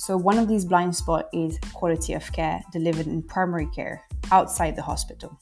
So, 0.00 0.16
one 0.16 0.38
of 0.38 0.48
these 0.48 0.64
blind 0.64 0.96
spots 0.96 1.28
is 1.34 1.58
quality 1.74 2.14
of 2.14 2.32
care 2.32 2.62
delivered 2.72 3.06
in 3.06 3.22
primary 3.22 3.66
care 3.66 4.02
outside 4.32 4.74
the 4.74 4.80
hospital. 4.80 5.38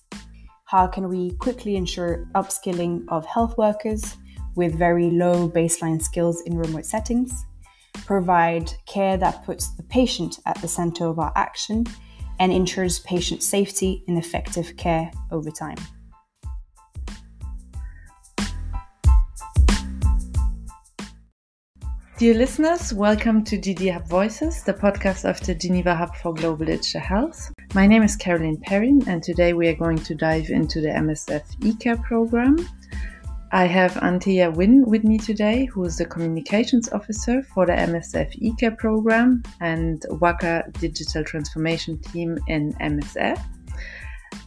How 0.65 0.89
can 0.89 1.09
we 1.09 1.31
quickly 1.37 1.77
ensure 1.77 2.27
upskilling 2.35 3.05
of 3.07 3.25
health 3.25 3.57
workers 3.57 4.17
with 4.57 4.75
very 4.75 5.11
low 5.11 5.49
baseline 5.49 6.03
skills 6.03 6.43
in 6.45 6.59
remote 6.59 6.87
settings? 6.87 7.47
Provide 8.05 8.73
care 8.85 9.17
that 9.17 9.45
puts 9.47 9.77
the 9.77 9.85
patient 9.85 10.41
at 10.45 10.61
the 10.61 10.67
center 10.67 11.07
of 11.07 11.21
our 11.21 11.33
action 11.37 11.87
and 12.41 12.51
ensures 12.51 12.99
patient 12.99 13.45
safety 13.45 14.03
and 14.09 14.19
effective 14.19 14.77
care 14.77 15.09
over 15.31 15.53
time. 15.53 15.79
Dear 22.19 22.35
listeners, 22.35 22.93
welcome 22.93 23.45
to 23.45 23.57
GD 23.57 23.93
Hub 23.93 24.09
Voices, 24.09 24.65
the 24.65 24.75
podcast 24.75 25.25
of 25.25 25.41
the 25.47 25.55
Geneva 25.55 25.95
Hub 25.95 26.17
for 26.17 26.35
Global 26.35 26.67
Digital 26.67 27.01
Health. 27.01 27.53
My 27.75 27.87
name 27.87 28.03
is 28.03 28.17
Caroline 28.17 28.57
Perrin, 28.57 29.05
and 29.07 29.23
today 29.23 29.53
we 29.53 29.69
are 29.69 29.77
going 29.77 29.99
to 29.99 30.17
dive 30.17 30.51
into 30.51 30.81
the 30.81 30.89
MSF 30.89 31.45
eCare 31.61 32.03
program. 32.03 32.57
I 33.53 33.67
have 33.67 33.93
Antea 33.93 34.53
Wynn 34.53 34.85
with 34.85 35.05
me 35.05 35.17
today, 35.17 35.67
who 35.67 35.85
is 35.85 35.99
the 35.99 36.07
communications 36.07 36.89
officer 36.89 37.41
for 37.41 37.67
the 37.67 37.75
MSF 37.75 38.37
eCare 38.43 38.77
program 38.77 39.45
and 39.61 40.05
WACA 40.11 40.73
Digital 40.81 41.23
Transformation 41.23 42.01
Team 42.01 42.37
in 42.49 42.73
MSF. 42.81 43.41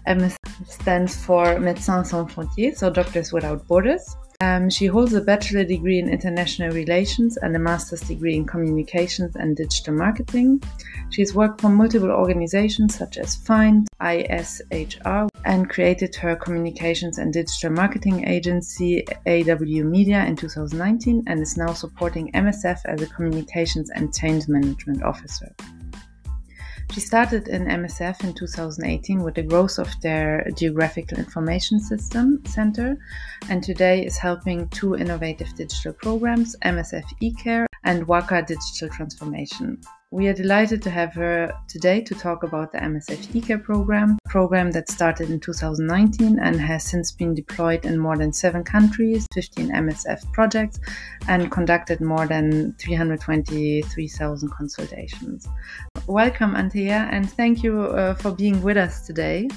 MSF 0.10 0.68
stands 0.68 1.24
for 1.24 1.46
Médecins 1.56 2.08
Sans 2.08 2.30
Frontières, 2.30 2.76
so 2.76 2.90
Doctors 2.90 3.32
Without 3.32 3.66
Borders. 3.66 4.18
Um, 4.42 4.72
she 4.72 4.88
holds 4.88 5.14
a 5.14 5.22
bachelor 5.22 5.64
degree 5.64 6.00
in 6.00 6.10
international 6.10 6.72
relations 6.72 7.38
and 7.38 7.56
a 7.56 7.60
master's 7.60 8.02
degree 8.02 8.36
in 8.36 8.48
communications 8.48 9.36
and 9.36 9.56
digital 9.56 9.94
marketing. 9.94 10.64
She 11.12 11.22
has 11.22 11.36
worked 11.36 11.62
for 11.62 11.70
multiple 11.70 12.10
organizations 12.10 12.98
such 12.98 13.20
as 13.20 13.36
FIND, 13.36 13.88
ISHR, 14.02 15.30
and 15.46 15.70
created 15.70 16.16
her 16.16 16.36
communications 16.36 17.20
and 17.20 17.32
digital 17.32 17.70
marketing 17.70 18.28
agency 18.28 19.06
AW 19.28 19.84
Media 19.84 20.26
in 20.26 20.36
2019 20.36 21.24
and 21.28 21.40
is 21.40 21.56
now 21.56 21.74
supporting 21.74 22.32
MSF 22.32 22.80
as 22.86 23.00
a 23.00 23.06
communications 23.06 23.92
and 23.92 24.12
change 24.12 24.48
management 24.48 25.04
officer. 25.04 25.54
She 26.92 27.00
started 27.00 27.48
in 27.48 27.68
MSF 27.68 28.22
in 28.26 28.34
2018 28.34 29.24
with 29.24 29.36
the 29.36 29.44
growth 29.44 29.80
of 29.80 29.90
their 30.02 30.46
Geographical 30.58 31.20
Information 31.20 31.80
System 31.80 32.44
Center, 32.46 32.98
and 33.48 33.64
today 33.64 34.06
is 34.06 34.18
helping 34.18 34.68
two 34.70 34.98
innovative 34.98 35.56
digital 35.56 35.94
programs, 35.94 36.58
MSF 36.66 37.06
eCare 37.24 37.66
and 37.86 38.06
WACA 38.08 38.46
Digital 38.46 38.90
Transformation. 38.90 39.80
We 40.14 40.28
are 40.28 40.34
delighted 40.34 40.82
to 40.82 40.90
have 40.90 41.14
her 41.14 41.54
today 41.70 42.02
to 42.02 42.14
talk 42.14 42.44
about 42.44 42.74
the 42.74 42.80
MSF 42.80 43.28
eCare 43.28 43.64
program, 43.64 44.18
program 44.26 44.72
that 44.72 44.90
started 44.90 45.30
in 45.30 45.40
2019 45.40 46.40
and 46.40 46.60
has 46.60 46.84
since 46.84 47.14
been 47.14 47.34
deployed 47.34 47.86
in 47.86 47.98
more 47.98 48.18
than 48.18 48.34
seven 48.34 48.66
countries, 48.66 49.26
15 49.34 49.72
MSF 49.72 50.30
projects, 50.34 50.82
and 51.30 51.50
conducted 51.50 52.02
more 52.02 52.28
than 52.28 52.74
323,000 52.74 54.50
consultations. 54.52 55.48
Welcome, 56.08 56.56
Antea, 56.56 57.08
and 57.12 57.32
thank 57.32 57.64
you 57.64 57.84
uh, 57.84 58.16
for 58.16 58.32
being 58.32 58.62
with 58.62 58.76
us 58.76 59.06
today. 59.06 59.48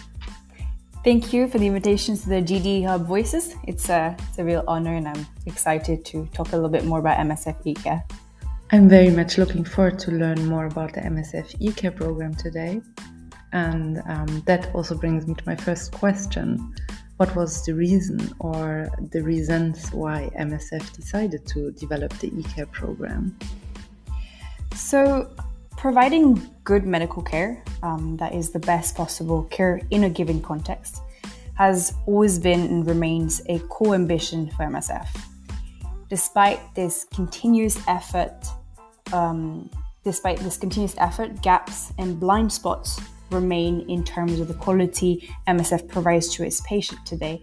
Thank 1.03 1.33
you 1.33 1.49
for 1.49 1.59
the 1.59 1.67
invitation 1.67 2.17
to 2.17 2.29
the 2.29 2.43
GD 2.43 2.87
Hub 2.87 3.07
Voices. 3.07 3.55
It's 3.67 3.89
a, 3.89 4.15
it's 4.29 4.39
a 4.39 4.45
real 4.45 4.63
honor, 4.69 4.95
and 4.95 5.09
I'm 5.09 5.27
excited 5.47 6.05
to 6.07 6.27
talk 6.35 6.53
a 6.53 6.57
little 6.57 6.71
bit 6.71 6.85
more 6.85 6.99
about 6.99 7.19
MSF 7.19 7.63
eCare. 7.65 8.03
I'm 8.71 8.89
very 8.89 9.11
much 9.11 9.39
looking 9.39 9.65
forward 9.65 9.99
to 10.01 10.11
learn 10.11 10.47
more 10.47 10.67
about 10.67 10.93
the 10.95 11.01
MSF 11.01 11.59
eCare 11.61 11.95
program 11.95 12.35
today. 12.35 12.81
And 13.53 14.03
um, 14.07 14.43
that 14.47 14.75
also 14.75 14.97
brings 14.97 15.27
me 15.27 15.35
to 15.35 15.43
my 15.47 15.57
first 15.57 15.93
question. 15.93 16.75
What 17.17 17.35
was 17.37 17.65
the 17.65 17.75
reason 17.75 18.33
or 18.39 18.91
the 19.13 19.23
reasons 19.23 19.93
why 19.93 20.31
MSF 20.39 20.93
decided 20.93 21.47
to 21.47 21.71
develop 21.73 22.13
the 22.19 22.31
eCare 22.31 22.71
program? 22.71 23.39
So, 24.75 25.31
providing 25.77 26.51
good 26.65 26.87
medical 26.87 27.23
care 27.23 27.63
um, 27.83 28.17
that 28.17 28.35
is 28.35 28.51
the 28.51 28.59
best 28.61 28.97
possible 28.97 29.45
care 29.45 29.81
in 29.91 30.05
a 30.05 30.11
given 30.11 30.41
context 30.41 31.01
has 31.55 31.95
always 32.07 32.39
been 32.39 32.61
and 32.61 32.87
remains 32.87 33.41
a 33.49 33.59
core 33.61 33.95
ambition 33.95 34.51
for 34.51 34.65
MSF 34.65 35.09
despite 36.09 36.61
this 36.75 37.07
continuous 37.13 37.77
effort, 37.89 38.47
um, 39.13 39.69
despite 40.05 40.39
this 40.39 40.57
continuous 40.57 40.95
effort, 40.99 41.43
gaps 41.43 41.93
and 41.99 42.21
blind 42.21 42.53
spots 42.53 43.01
remain 43.31 43.81
in 43.89 44.05
terms 44.05 44.39
of 44.39 44.47
the 44.47 44.55
quality 44.55 45.29
MSF 45.49 45.89
provides 45.89 46.29
to 46.35 46.45
its 46.45 46.61
patient 46.61 47.05
today. 47.05 47.43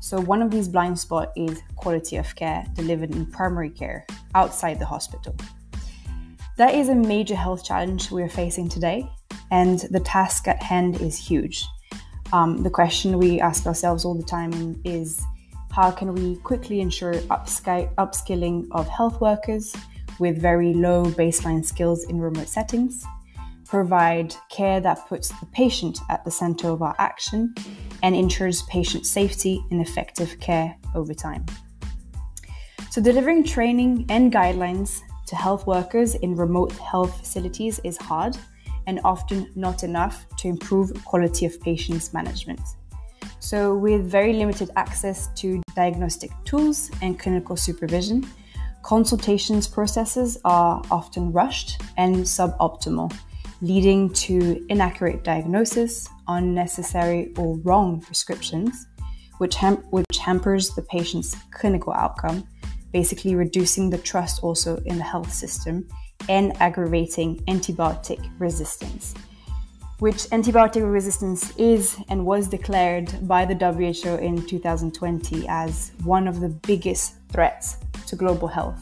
So 0.00 0.20
one 0.20 0.42
of 0.42 0.50
these 0.50 0.68
blind 0.68 0.98
spots 0.98 1.32
is 1.36 1.62
quality 1.76 2.16
of 2.16 2.34
care 2.34 2.66
delivered 2.74 3.12
in 3.12 3.24
primary 3.24 3.70
care 3.70 4.04
outside 4.34 4.78
the 4.78 4.84
hospital. 4.84 5.34
That 6.58 6.74
is 6.74 6.90
a 6.90 6.94
major 6.94 7.34
health 7.34 7.64
challenge 7.64 8.10
we 8.10 8.22
are 8.22 8.28
facing 8.28 8.68
today, 8.68 9.08
and 9.50 9.78
the 9.90 10.00
task 10.00 10.48
at 10.48 10.62
hand 10.62 11.00
is 11.00 11.16
huge. 11.16 11.64
Um, 12.30 12.62
the 12.62 12.70
question 12.70 13.18
we 13.18 13.40
ask 13.40 13.66
ourselves 13.66 14.04
all 14.04 14.14
the 14.14 14.22
time 14.22 14.78
is 14.84 15.22
how 15.70 15.90
can 15.90 16.14
we 16.14 16.36
quickly 16.36 16.80
ensure 16.80 17.14
upskilling 17.14 18.68
of 18.72 18.86
health 18.88 19.18
workers 19.22 19.74
with 20.18 20.40
very 20.40 20.74
low 20.74 21.04
baseline 21.04 21.64
skills 21.64 22.04
in 22.04 22.20
remote 22.20 22.48
settings? 22.48 23.06
Provide 23.64 24.34
care 24.50 24.78
that 24.80 25.08
puts 25.08 25.28
the 25.40 25.46
patient 25.46 26.00
at 26.10 26.22
the 26.26 26.30
center 26.30 26.68
of 26.68 26.82
our 26.82 26.94
action 26.98 27.54
and 28.02 28.14
ensures 28.14 28.60
patient 28.64 29.06
safety 29.06 29.64
and 29.70 29.80
effective 29.80 30.38
care 30.40 30.76
over 30.94 31.14
time. 31.14 31.46
So, 32.90 33.00
delivering 33.00 33.44
training 33.44 34.04
and 34.10 34.30
guidelines 34.30 35.00
to 35.32 35.36
health 35.36 35.66
workers 35.66 36.14
in 36.16 36.36
remote 36.36 36.72
health 36.72 37.18
facilities 37.18 37.80
is 37.84 37.96
hard 37.96 38.36
and 38.86 39.00
often 39.02 39.50
not 39.54 39.82
enough 39.82 40.26
to 40.36 40.46
improve 40.46 40.92
quality 41.06 41.46
of 41.46 41.58
patients 41.62 42.12
management. 42.12 42.60
So, 43.40 43.74
with 43.74 44.02
very 44.04 44.34
limited 44.34 44.70
access 44.76 45.28
to 45.40 45.62
diagnostic 45.74 46.30
tools 46.44 46.90
and 47.00 47.18
clinical 47.18 47.56
supervision, 47.56 48.26
consultations 48.82 49.66
processes 49.66 50.36
are 50.44 50.82
often 50.90 51.32
rushed 51.32 51.80
and 51.96 52.16
suboptimal, 52.16 53.10
leading 53.62 54.10
to 54.26 54.62
inaccurate 54.68 55.24
diagnosis, 55.24 56.10
unnecessary 56.28 57.32
or 57.38 57.56
wrong 57.64 58.02
prescriptions, 58.02 58.86
which, 59.38 59.54
ham- 59.54 59.82
which 59.96 60.18
hampers 60.18 60.74
the 60.74 60.82
patient's 60.82 61.34
clinical 61.52 61.94
outcome, 61.94 62.46
basically 62.92 63.34
reducing 63.34 63.90
the 63.90 63.98
trust 63.98 64.42
also 64.42 64.76
in 64.86 64.98
the 64.98 65.04
health 65.04 65.32
system 65.32 65.86
and 66.28 66.52
aggravating 66.60 67.38
antibiotic 67.46 68.20
resistance 68.38 69.14
which 70.02 70.24
antibiotic 70.30 70.82
resistance 70.92 71.56
is 71.56 71.96
and 72.08 72.26
was 72.26 72.48
declared 72.48 73.08
by 73.28 73.44
the 73.44 73.54
WHO 73.54 74.16
in 74.16 74.44
2020 74.46 75.46
as 75.48 75.92
one 76.02 76.26
of 76.26 76.40
the 76.40 76.48
biggest 76.48 77.14
threats 77.28 77.76
to 78.08 78.16
global 78.16 78.48
health. 78.48 78.80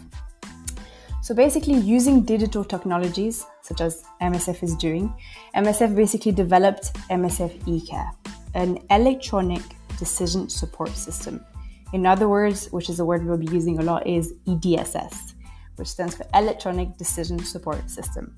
So, 1.22 1.34
basically, 1.34 1.74
using 1.74 2.22
digital 2.22 2.64
technologies, 2.64 3.44
such 3.60 3.82
as 3.82 4.02
MSF 4.22 4.62
is 4.62 4.74
doing, 4.76 5.12
MSF 5.54 5.94
basically 5.94 6.32
developed 6.32 6.94
MSF 7.10 7.52
eCare, 7.64 8.12
an 8.54 8.78
electronic 8.88 9.60
decision 9.98 10.48
support 10.48 10.88
system. 10.88 11.44
In 11.92 12.06
other 12.06 12.28
words, 12.28 12.68
which 12.70 12.88
is 12.88 13.00
a 13.00 13.04
word 13.04 13.24
we'll 13.24 13.36
be 13.36 13.52
using 13.52 13.78
a 13.78 13.82
lot, 13.82 14.06
is 14.06 14.34
EDSS, 14.46 15.34
which 15.76 15.88
stands 15.88 16.14
for 16.14 16.24
Electronic 16.34 16.96
Decision 16.96 17.38
Support 17.38 17.90
System. 17.90 18.36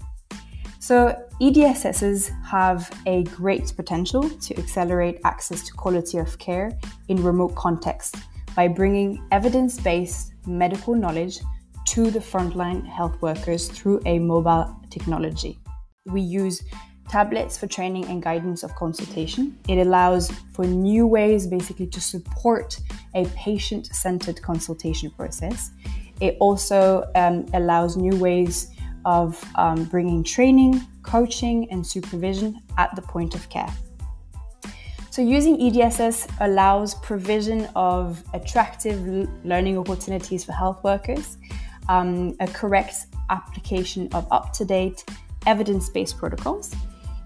So, 0.79 1.17
EDSSs 1.41 2.31
have 2.45 2.91
a 3.07 3.23
great 3.25 3.73
potential 3.77 4.29
to 4.29 4.59
accelerate 4.59 5.21
access 5.25 5.63
to 5.65 5.73
quality 5.75 6.19
of 6.19 6.37
care 6.39 6.77
in 7.09 7.23
remote 7.23 7.55
contexts 7.55 8.21
by 8.57 8.69
bringing 8.69 9.25
evidence 9.31 9.81
based 9.81 10.33
medical 10.47 10.95
knowledge 10.95 11.39
to 11.87 12.11
the 12.11 12.19
frontline 12.19 12.87
health 12.87 13.21
workers 13.23 13.69
through 13.69 14.01
a 14.07 14.19
mobile 14.19 14.77
technology. 14.91 15.59
We 16.07 16.21
use 16.21 16.63
tablets 17.13 17.59
for 17.59 17.67
training 17.67 18.07
and 18.07 18.23
guidance 18.23 18.63
of 18.63 18.75
consultation. 18.75 19.55
It 19.69 19.87
allows 19.87 20.31
for 20.55 20.65
new 20.65 21.07
ways 21.07 21.47
basically 21.47 21.87
to 21.89 22.01
support 22.01 22.81
a 23.15 23.27
patient 23.37 23.87
centered 23.87 24.41
consultation 24.41 25.11
process. 25.11 25.73
It 26.21 26.39
also 26.41 27.05
um, 27.15 27.45
allows 27.53 27.99
new 27.99 28.17
ways 28.17 28.69
of 29.05 29.45
um, 29.57 29.85
bringing 29.85 30.25
training, 30.25 30.81
coaching, 31.03 31.71
and 31.71 31.87
supervision 31.87 32.59
at 32.79 32.97
the 32.97 33.03
point 33.03 33.35
of 33.35 33.47
care. 33.51 33.73
So, 35.11 35.21
using 35.21 35.59
EDSS 35.59 36.33
allows 36.41 36.95
provision 36.95 37.69
of 37.77 38.25
attractive 38.33 38.99
learning 39.45 39.77
opportunities 39.77 40.45
for 40.45 40.53
health 40.53 40.83
workers, 40.83 41.37
um, 41.91 42.35
a 42.41 42.47
correct 42.47 42.95
application 43.29 44.09
of 44.15 44.27
up 44.31 44.55
to 44.55 44.65
date 44.65 45.05
evidence 45.45 45.91
based 45.91 46.17
protocols, 46.17 46.75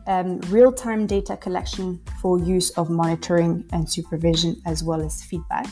um, 0.06 0.40
real 0.48 0.72
time 0.72 1.06
data 1.06 1.36
collection 1.36 2.00
for 2.20 2.38
use 2.38 2.70
of 2.70 2.90
monitoring 2.90 3.64
and 3.72 3.88
supervision, 3.90 4.60
as 4.66 4.82
well 4.82 5.02
as 5.02 5.22
feedback. 5.22 5.66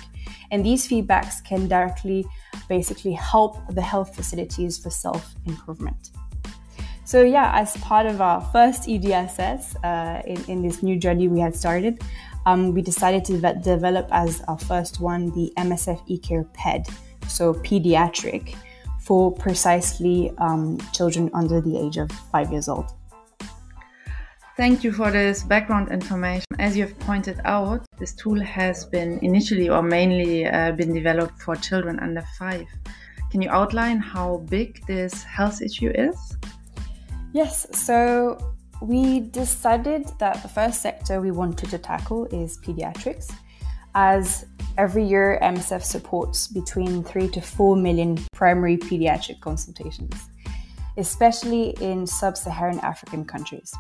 And 0.51 0.65
these 0.65 0.87
feedbacks 0.89 1.43
can 1.45 1.69
directly 1.69 2.25
basically 2.69 3.13
help 3.13 3.57
the 3.75 3.83
health 3.83 4.15
facilities 4.15 4.79
for 4.79 4.91
self 4.91 5.35
improvement. 5.47 6.11
So, 7.07 7.23
yeah, 7.23 7.53
as 7.55 7.77
part 7.79 8.07
of 8.07 8.21
our 8.21 8.41
first 8.41 8.85
EDSS 8.85 9.77
uh, 9.85 10.23
in, 10.27 10.43
in 10.49 10.63
this 10.63 10.83
new 10.83 10.99
journey 10.99 11.29
we 11.29 11.39
had 11.39 11.55
started, 11.55 12.03
um, 12.47 12.73
we 12.73 12.81
decided 12.81 13.25
to 13.27 13.37
ve- 13.37 13.61
develop 13.63 14.09
as 14.11 14.41
our 14.49 14.59
first 14.59 15.01
one 15.01 15.31
the 15.33 15.53
MSF 15.59 16.01
eCare 16.09 16.51
PED, 16.55 16.87
so 17.29 17.55
pediatric, 17.55 18.57
for 19.01 19.31
precisely 19.31 20.33
um, 20.39 20.79
children 20.93 21.31
under 21.35 21.61
the 21.61 21.79
age 21.79 21.99
of 21.99 22.11
five 22.11 22.51
years 22.51 22.69
old. 22.69 22.87
Thank 24.57 24.85
you 24.85 24.93
for 24.93 25.11
this 25.11 25.43
background 25.43 25.91
information. 25.91 26.47
As 26.61 26.77
you 26.77 26.85
have 26.87 26.97
pointed 27.01 27.41
out, 27.45 27.85
this 27.99 28.15
tool 28.15 28.41
has 28.41 28.85
been 28.85 29.19
initially 29.21 29.69
or 29.69 29.83
mainly 29.83 30.47
uh, 30.47 30.71
been 30.71 30.95
developed 30.95 31.43
for 31.43 31.57
children 31.57 31.99
under 31.99 32.23
five. 32.39 32.65
Can 33.33 33.43
you 33.43 33.51
outline 33.51 33.99
how 33.99 34.45
big 34.49 34.81
this 34.87 35.25
health 35.25 35.61
issue 35.61 35.91
is? 35.93 36.37
Yes, 37.33 37.67
so 37.73 38.55
we 38.81 39.21
decided 39.21 40.09
that 40.21 40.41
the 40.41 40.49
first 40.49 40.81
sector 40.81 41.21
we 41.21 41.33
wanted 41.33 41.71
to 41.71 41.79
tackle 41.79 42.27
is 42.27 42.57
pediatrics, 42.59 43.33
as 43.97 44.47
every 44.79 45.05
year 45.05 45.37
MSF 45.43 45.83
supports 45.83 46.47
between 46.47 47.03
3 47.03 47.27
to 47.31 47.41
4 47.41 47.75
million 47.75 48.19
primary 48.33 48.77
pediatric 48.77 49.41
consultations, 49.41 50.15
especially 50.97 51.71
in 51.81 52.07
sub 52.07 52.37
Saharan 52.37 52.79
African 52.79 53.25
countries. 53.25 53.75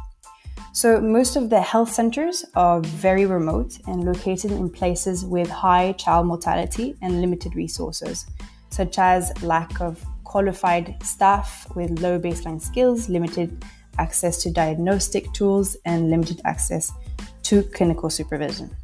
So, 0.76 1.00
most 1.00 1.36
of 1.36 1.50
the 1.50 1.60
health 1.60 1.92
centers 1.92 2.44
are 2.56 2.80
very 2.80 3.26
remote 3.26 3.78
and 3.86 4.02
located 4.02 4.50
in 4.50 4.68
places 4.68 5.24
with 5.24 5.48
high 5.48 5.92
child 5.92 6.26
mortality 6.26 6.96
and 7.00 7.20
limited 7.20 7.54
resources, 7.54 8.26
such 8.70 8.98
as 8.98 9.30
lack 9.40 9.80
of 9.80 10.04
qualified 10.24 11.00
staff 11.00 11.64
with 11.76 12.00
low 12.00 12.18
baseline 12.18 12.60
skills, 12.60 13.08
limited 13.08 13.64
access 14.00 14.42
to 14.42 14.50
diagnostic 14.50 15.32
tools, 15.32 15.76
and 15.84 16.10
limited 16.10 16.40
access 16.44 16.90
to 17.44 17.62
clinical 17.62 18.10
supervision. 18.10 18.76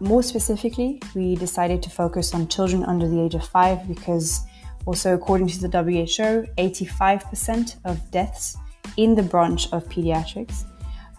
More 0.00 0.22
specifically, 0.22 0.98
we 1.14 1.34
decided 1.34 1.82
to 1.82 1.90
focus 1.90 2.32
on 2.32 2.48
children 2.48 2.84
under 2.84 3.06
the 3.06 3.20
age 3.20 3.34
of 3.34 3.46
five 3.46 3.86
because, 3.86 4.40
also 4.86 5.12
according 5.12 5.48
to 5.48 5.60
the 5.60 5.68
WHO, 5.68 6.46
85% 6.56 7.76
of 7.84 8.10
deaths 8.10 8.56
in 8.96 9.14
the 9.14 9.22
branch 9.22 9.70
of 9.72 9.84
pediatrics 9.90 10.64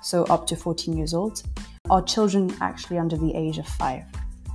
so 0.03 0.23
up 0.25 0.45
to 0.47 0.55
14 0.55 0.95
years 0.95 1.13
old, 1.13 1.41
are 1.89 2.01
children 2.01 2.55
actually 2.61 2.97
under 2.97 3.17
the 3.17 3.33
age 3.35 3.57
of 3.57 3.67
five. 3.67 4.03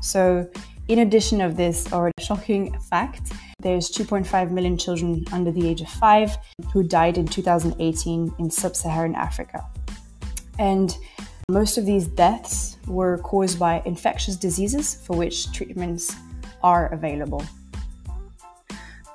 So, 0.00 0.48
in 0.88 1.00
addition 1.00 1.40
of 1.40 1.56
this 1.56 1.92
already 1.92 2.14
shocking 2.20 2.78
fact, 2.80 3.32
there's 3.60 3.90
2.5 3.90 4.50
million 4.50 4.78
children 4.78 5.24
under 5.32 5.50
the 5.50 5.68
age 5.68 5.80
of 5.80 5.88
five 5.88 6.36
who 6.72 6.82
died 6.82 7.18
in 7.18 7.26
2018 7.26 8.34
in 8.38 8.50
sub-Saharan 8.50 9.14
Africa. 9.14 9.66
And 10.58 10.96
most 11.50 11.78
of 11.78 11.84
these 11.84 12.06
deaths 12.06 12.76
were 12.86 13.18
caused 13.18 13.58
by 13.58 13.82
infectious 13.84 14.36
diseases 14.36 15.02
for 15.04 15.16
which 15.16 15.52
treatments 15.52 16.14
are 16.62 16.92
available. 16.92 17.44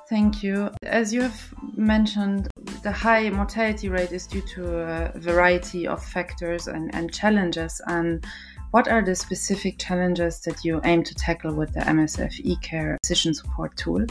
Thank 0.08 0.42
you. 0.42 0.70
As 0.82 1.12
you 1.12 1.22
have 1.22 1.54
mentioned, 1.76 2.48
the 2.84 2.92
high 2.92 3.30
mortality 3.30 3.88
rate 3.88 4.12
is 4.12 4.26
due 4.26 4.42
to 4.42 4.78
a 4.78 5.12
variety 5.18 5.88
of 5.88 6.04
factors 6.04 6.68
and, 6.68 6.94
and 6.94 7.12
challenges. 7.12 7.80
And 7.86 8.24
what 8.72 8.88
are 8.88 9.02
the 9.02 9.14
specific 9.14 9.78
challenges 9.78 10.40
that 10.42 10.62
you 10.64 10.82
aim 10.84 11.02
to 11.04 11.14
tackle 11.14 11.54
with 11.54 11.72
the 11.72 11.80
MSF 11.80 12.44
eCare 12.44 12.98
decision 13.02 13.32
support 13.32 13.74
tool? 13.78 14.04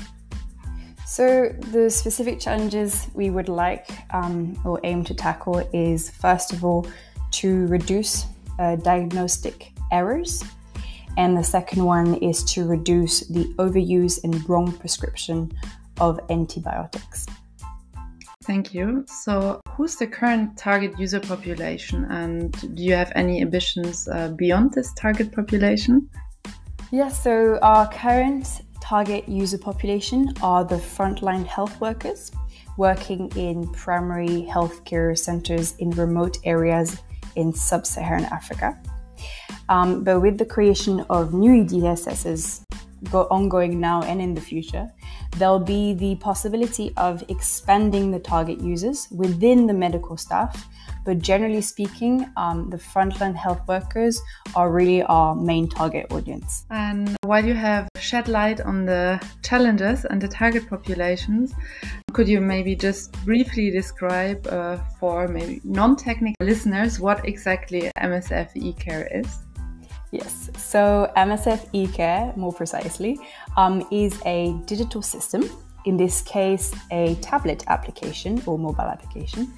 So, 1.05 1.49
the 1.71 1.91
specific 1.91 2.39
challenges 2.39 3.07
we 3.13 3.29
would 3.29 3.47
like 3.47 3.87
um, 4.11 4.59
or 4.65 4.79
aim 4.83 5.03
to 5.03 5.13
tackle 5.13 5.59
is 5.71 6.09
first 6.09 6.51
of 6.51 6.65
all 6.65 6.87
to 7.31 7.67
reduce 7.67 8.25
uh, 8.57 8.77
diagnostic 8.77 9.73
errors, 9.91 10.43
and 11.17 11.37
the 11.37 11.43
second 11.43 11.83
one 11.83 12.15
is 12.15 12.43
to 12.45 12.65
reduce 12.65 13.19
the 13.27 13.43
overuse 13.59 14.23
and 14.23 14.49
wrong 14.49 14.71
prescription 14.71 15.51
of 15.99 16.19
antibiotics. 16.31 17.27
Thank 18.45 18.73
you. 18.73 19.05
So, 19.07 19.61
who's 19.69 19.95
the 19.95 20.07
current 20.07 20.57
target 20.57 20.99
user 20.99 21.19
population, 21.19 22.05
and 22.09 22.51
do 22.75 22.83
you 22.83 22.93
have 22.93 23.11
any 23.15 23.41
ambitions 23.41 24.07
uh, 24.07 24.29
beyond 24.29 24.73
this 24.73 24.93
target 24.93 25.31
population? 25.31 26.09
Yeah, 26.91 27.07
so 27.07 27.57
our 27.61 27.87
current 27.89 28.61
target 28.81 29.27
user 29.29 29.57
population 29.57 30.33
are 30.41 30.65
the 30.65 30.75
frontline 30.75 31.45
health 31.45 31.79
workers 31.79 32.31
working 32.77 33.31
in 33.37 33.71
primary 33.71 34.45
healthcare 34.49 35.17
centers 35.17 35.75
in 35.77 35.89
remote 35.91 36.37
areas 36.43 37.01
in 37.35 37.53
sub 37.53 37.85
Saharan 37.85 38.25
Africa. 38.25 38.77
Um, 39.69 40.03
but 40.03 40.19
with 40.19 40.37
the 40.37 40.45
creation 40.45 41.05
of 41.09 41.33
new 41.33 41.63
EDSSs 41.63 42.63
go 43.11 43.23
ongoing 43.29 43.79
now 43.79 44.01
and 44.03 44.21
in 44.21 44.33
the 44.33 44.41
future, 44.41 44.89
there'll 45.37 45.59
be 45.59 45.93
the 45.93 46.15
possibility 46.15 46.93
of 46.97 47.23
expanding 47.29 48.11
the 48.11 48.19
target 48.19 48.59
users 48.61 49.07
within 49.11 49.67
the 49.67 49.73
medical 49.73 50.17
staff. 50.17 50.67
But 51.05 51.19
generally 51.19 51.61
speaking, 51.61 52.29
um, 52.37 52.69
the 52.69 52.77
frontline 52.77 53.35
health 53.35 53.61
workers 53.67 54.21
are 54.55 54.71
really 54.71 55.03
our 55.03 55.35
main 55.35 55.67
target 55.67 56.11
audience. 56.11 56.65
And 56.69 57.15
while 57.23 57.45
you 57.45 57.53
have 57.53 57.89
shed 57.97 58.29
light 58.29 58.61
on 58.61 58.85
the 58.85 59.21
challenges 59.43 60.05
and 60.05 60.21
the 60.21 60.29
target 60.29 60.69
populations, 60.69 61.53
could 62.13 62.27
you 62.27 62.39
maybe 62.39 62.75
just 62.75 63.11
briefly 63.25 63.69
describe 63.69 64.47
uh, 64.47 64.77
for 64.99 65.27
maybe 65.27 65.59
non 65.63 65.95
technical 65.95 66.45
listeners 66.45 66.99
what 66.99 67.27
exactly 67.27 67.91
MSF 67.97 68.53
eCare 68.55 69.07
is? 69.19 69.39
Yes, 70.13 70.51
so 70.55 71.11
MSF 71.17 71.71
eCare, 71.73 72.37
more 72.37 72.53
precisely, 72.53 73.17
um, 73.57 73.83
is 73.89 74.21
a 74.27 74.53
digital 74.67 75.01
system, 75.01 75.49
in 75.85 75.97
this 75.97 76.21
case, 76.21 76.71
a 76.91 77.15
tablet 77.15 77.63
application 77.67 78.39
or 78.45 78.59
mobile 78.59 78.83
application, 78.83 79.51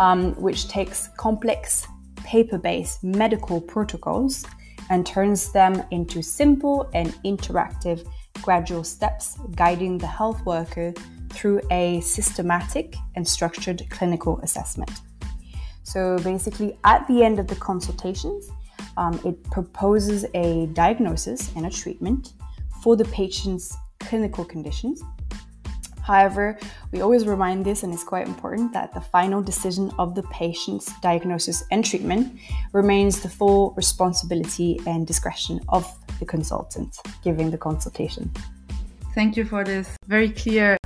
um, 0.00 0.32
which 0.42 0.66
takes 0.66 1.06
complex 1.16 1.86
paper 2.16 2.58
based 2.58 3.04
medical 3.04 3.60
protocols 3.60 4.44
and 4.90 5.06
turns 5.06 5.52
them 5.52 5.80
into 5.92 6.20
simple 6.20 6.90
and 6.94 7.10
interactive 7.24 8.04
gradual 8.42 8.82
steps 8.82 9.38
guiding 9.54 9.98
the 9.98 10.06
health 10.08 10.44
worker 10.44 10.92
through 11.30 11.60
a 11.70 12.00
systematic 12.00 12.96
and 13.14 13.26
structured 13.26 13.88
clinical 13.90 14.40
assessment. 14.40 14.90
So 15.84 16.18
basically, 16.24 16.76
at 16.82 17.06
the 17.06 17.22
end 17.22 17.38
of 17.38 17.46
the 17.46 17.54
consultations, 17.54 18.50
um, 18.96 19.20
it 19.24 19.42
proposes 19.44 20.24
a 20.34 20.66
diagnosis 20.72 21.50
and 21.56 21.66
a 21.66 21.70
treatment 21.70 22.32
for 22.82 22.96
the 22.96 23.04
patient's 23.06 23.76
clinical 24.00 24.44
conditions. 24.44 25.02
However, 26.02 26.58
we 26.90 27.00
always 27.00 27.26
remind 27.26 27.64
this, 27.64 27.84
and 27.84 27.94
it's 27.94 28.02
quite 28.02 28.26
important, 28.26 28.72
that 28.72 28.92
the 28.92 29.00
final 29.00 29.40
decision 29.40 29.92
of 29.98 30.16
the 30.16 30.24
patient's 30.24 30.90
diagnosis 31.00 31.62
and 31.70 31.84
treatment 31.84 32.38
remains 32.72 33.20
the 33.20 33.28
full 33.28 33.72
responsibility 33.76 34.80
and 34.86 35.06
discretion 35.06 35.60
of 35.68 35.86
the 36.18 36.26
consultant 36.26 36.96
giving 37.22 37.50
the 37.50 37.58
consultation. 37.58 38.30
Thank 39.14 39.36
you 39.36 39.44
for 39.44 39.62
this 39.62 39.96
very 40.06 40.30
clear 40.30 40.76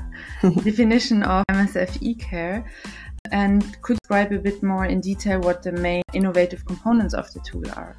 definition 0.42 1.22
of 1.22 1.44
MSF 1.50 1.98
eCare. 2.02 2.66
And 3.32 3.80
could 3.82 3.98
describe 3.98 4.32
a 4.32 4.38
bit 4.38 4.62
more 4.62 4.86
in 4.86 5.00
detail 5.00 5.40
what 5.40 5.62
the 5.62 5.72
main 5.72 6.02
innovative 6.12 6.64
components 6.64 7.14
of 7.14 7.32
the 7.32 7.40
tool 7.40 7.64
are? 7.74 7.96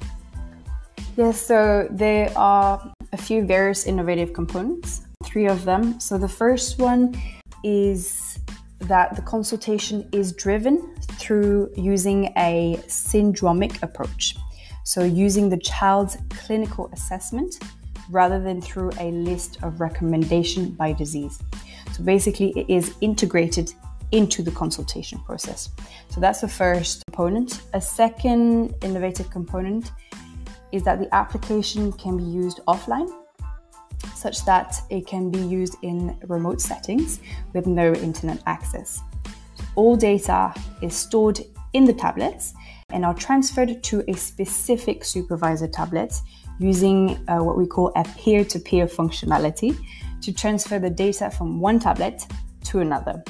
Yes, 1.16 1.40
so 1.40 1.88
there 1.90 2.30
are 2.36 2.92
a 3.12 3.16
few 3.16 3.44
various 3.44 3.86
innovative 3.86 4.32
components, 4.32 5.02
three 5.24 5.46
of 5.46 5.64
them. 5.64 5.98
So 5.98 6.18
the 6.18 6.28
first 6.28 6.78
one 6.78 7.20
is 7.64 8.38
that 8.80 9.16
the 9.16 9.22
consultation 9.22 10.08
is 10.12 10.32
driven 10.32 10.94
through 11.18 11.70
using 11.76 12.32
a 12.36 12.78
syndromic 12.86 13.82
approach. 13.82 14.36
So 14.84 15.02
using 15.02 15.48
the 15.48 15.58
child's 15.58 16.16
clinical 16.30 16.88
assessment 16.92 17.58
rather 18.10 18.40
than 18.40 18.62
through 18.62 18.90
a 19.00 19.10
list 19.10 19.62
of 19.62 19.80
recommendation 19.80 20.70
by 20.70 20.92
disease. 20.92 21.42
So 21.92 22.02
basically 22.02 22.50
it 22.56 22.70
is 22.70 22.94
integrated 23.00 23.74
into 24.12 24.42
the 24.42 24.50
consultation 24.50 25.18
process. 25.20 25.70
So 26.08 26.20
that's 26.20 26.40
the 26.40 26.48
first 26.48 27.02
component. 27.06 27.62
A 27.74 27.80
second 27.80 28.74
innovative 28.82 29.30
component 29.30 29.92
is 30.72 30.82
that 30.84 30.98
the 30.98 31.14
application 31.14 31.92
can 31.92 32.16
be 32.16 32.24
used 32.24 32.60
offline 32.66 33.10
such 34.14 34.44
that 34.44 34.76
it 34.90 35.06
can 35.06 35.30
be 35.30 35.38
used 35.38 35.76
in 35.82 36.18
remote 36.26 36.60
settings 36.60 37.20
with 37.52 37.66
no 37.66 37.92
internet 37.94 38.42
access. 38.46 39.02
all 39.78 39.96
data 39.96 40.52
is 40.82 40.94
stored 40.94 41.38
in 41.72 41.84
the 41.84 41.92
tablets 41.92 42.52
and 42.90 43.04
are 43.04 43.14
transferred 43.14 43.80
to 43.84 44.02
a 44.08 44.14
specific 44.14 45.04
supervisor 45.04 45.68
tablet 45.68 46.12
using 46.58 47.10
uh, 47.28 47.38
what 47.38 47.56
we 47.56 47.66
call 47.66 47.92
a 47.94 48.04
peer 48.18 48.44
to 48.44 48.58
peer 48.58 48.86
functionality 48.86 49.78
to 50.20 50.32
transfer 50.32 50.80
the 50.80 50.90
data 50.90 51.30
from 51.30 51.60
one 51.60 51.78
tablet 51.78 52.26
to 52.64 52.80
another. 52.80 53.22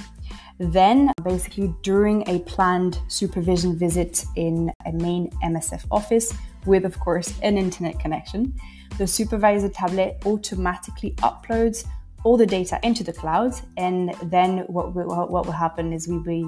Then, 0.58 1.12
basically, 1.22 1.72
during 1.82 2.28
a 2.28 2.40
planned 2.40 2.98
supervision 3.08 3.78
visit 3.78 4.24
in 4.36 4.72
a 4.86 4.92
main 4.92 5.30
MSF 5.44 5.84
office, 5.90 6.32
with 6.66 6.84
of 6.84 6.98
course 6.98 7.38
an 7.42 7.56
internet 7.56 7.98
connection, 8.00 8.54
the 8.98 9.06
supervisor 9.06 9.68
tablet 9.68 10.20
automatically 10.26 11.12
uploads 11.18 11.86
all 12.24 12.36
the 12.36 12.46
data 12.46 12.80
into 12.82 13.04
the 13.04 13.12
cloud. 13.12 13.54
And 13.76 14.12
then 14.24 14.58
what 14.66 14.94
will, 14.94 15.06
what 15.28 15.46
will 15.46 15.52
happen 15.52 15.92
is 15.92 16.08
we 16.08 16.44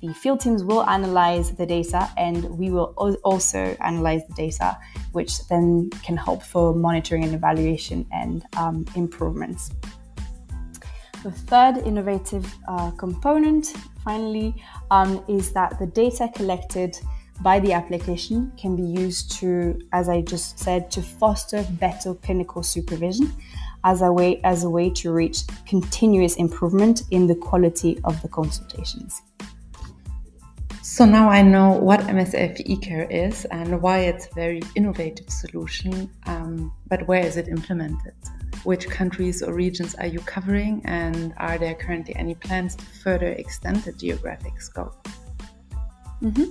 the 0.00 0.14
field 0.14 0.38
teams 0.38 0.62
will 0.62 0.84
analyze 0.84 1.56
the 1.56 1.66
data 1.66 2.08
and 2.16 2.44
we 2.56 2.70
will 2.70 2.94
also 3.24 3.76
analyze 3.80 4.22
the 4.28 4.34
data, 4.34 4.78
which 5.10 5.46
then 5.48 5.90
can 6.04 6.16
help 6.16 6.44
for 6.44 6.72
monitoring 6.72 7.24
and 7.24 7.34
evaluation 7.34 8.06
and 8.12 8.44
um, 8.56 8.86
improvements. 8.94 9.72
The 11.22 11.32
third 11.32 11.78
innovative 11.78 12.54
uh, 12.68 12.90
component, 12.92 13.74
finally, 14.04 14.54
um, 14.90 15.24
is 15.28 15.52
that 15.52 15.78
the 15.78 15.86
data 15.86 16.30
collected 16.34 16.96
by 17.40 17.60
the 17.60 17.72
application 17.72 18.52
can 18.56 18.76
be 18.76 18.82
used 18.82 19.32
to, 19.40 19.80
as 19.92 20.08
I 20.08 20.22
just 20.22 20.58
said, 20.58 20.90
to 20.92 21.02
foster 21.02 21.64
better 21.72 22.14
clinical 22.14 22.62
supervision 22.62 23.32
as 23.84 24.02
a 24.02 24.12
way 24.12 24.40
as 24.42 24.64
a 24.64 24.70
way 24.70 24.90
to 24.90 25.12
reach 25.12 25.42
continuous 25.66 26.36
improvement 26.36 27.02
in 27.10 27.26
the 27.26 27.34
quality 27.34 27.98
of 28.04 28.20
the 28.22 28.28
consultations. 28.28 29.22
So 30.82 31.04
now 31.04 31.28
I 31.28 31.42
know 31.42 31.72
what 31.72 32.00
MSF 32.00 32.66
eCare 32.66 33.08
is 33.10 33.44
and 33.46 33.80
why 33.80 33.98
it's 34.00 34.26
a 34.26 34.34
very 34.34 34.62
innovative 34.74 35.30
solution. 35.30 36.10
Um, 36.26 36.72
but 36.88 37.06
where 37.06 37.24
is 37.24 37.36
it 37.36 37.46
implemented? 37.48 38.14
Which 38.68 38.86
countries 38.86 39.42
or 39.42 39.54
regions 39.54 39.94
are 39.94 40.06
you 40.06 40.18
covering? 40.20 40.82
And 40.84 41.32
are 41.38 41.56
there 41.56 41.74
currently 41.74 42.14
any 42.16 42.34
plans 42.34 42.76
to 42.76 42.84
further 42.84 43.28
extend 43.28 43.76
the 43.76 43.92
geographic 43.92 44.60
scope? 44.60 45.08
Mm-hmm. 46.20 46.48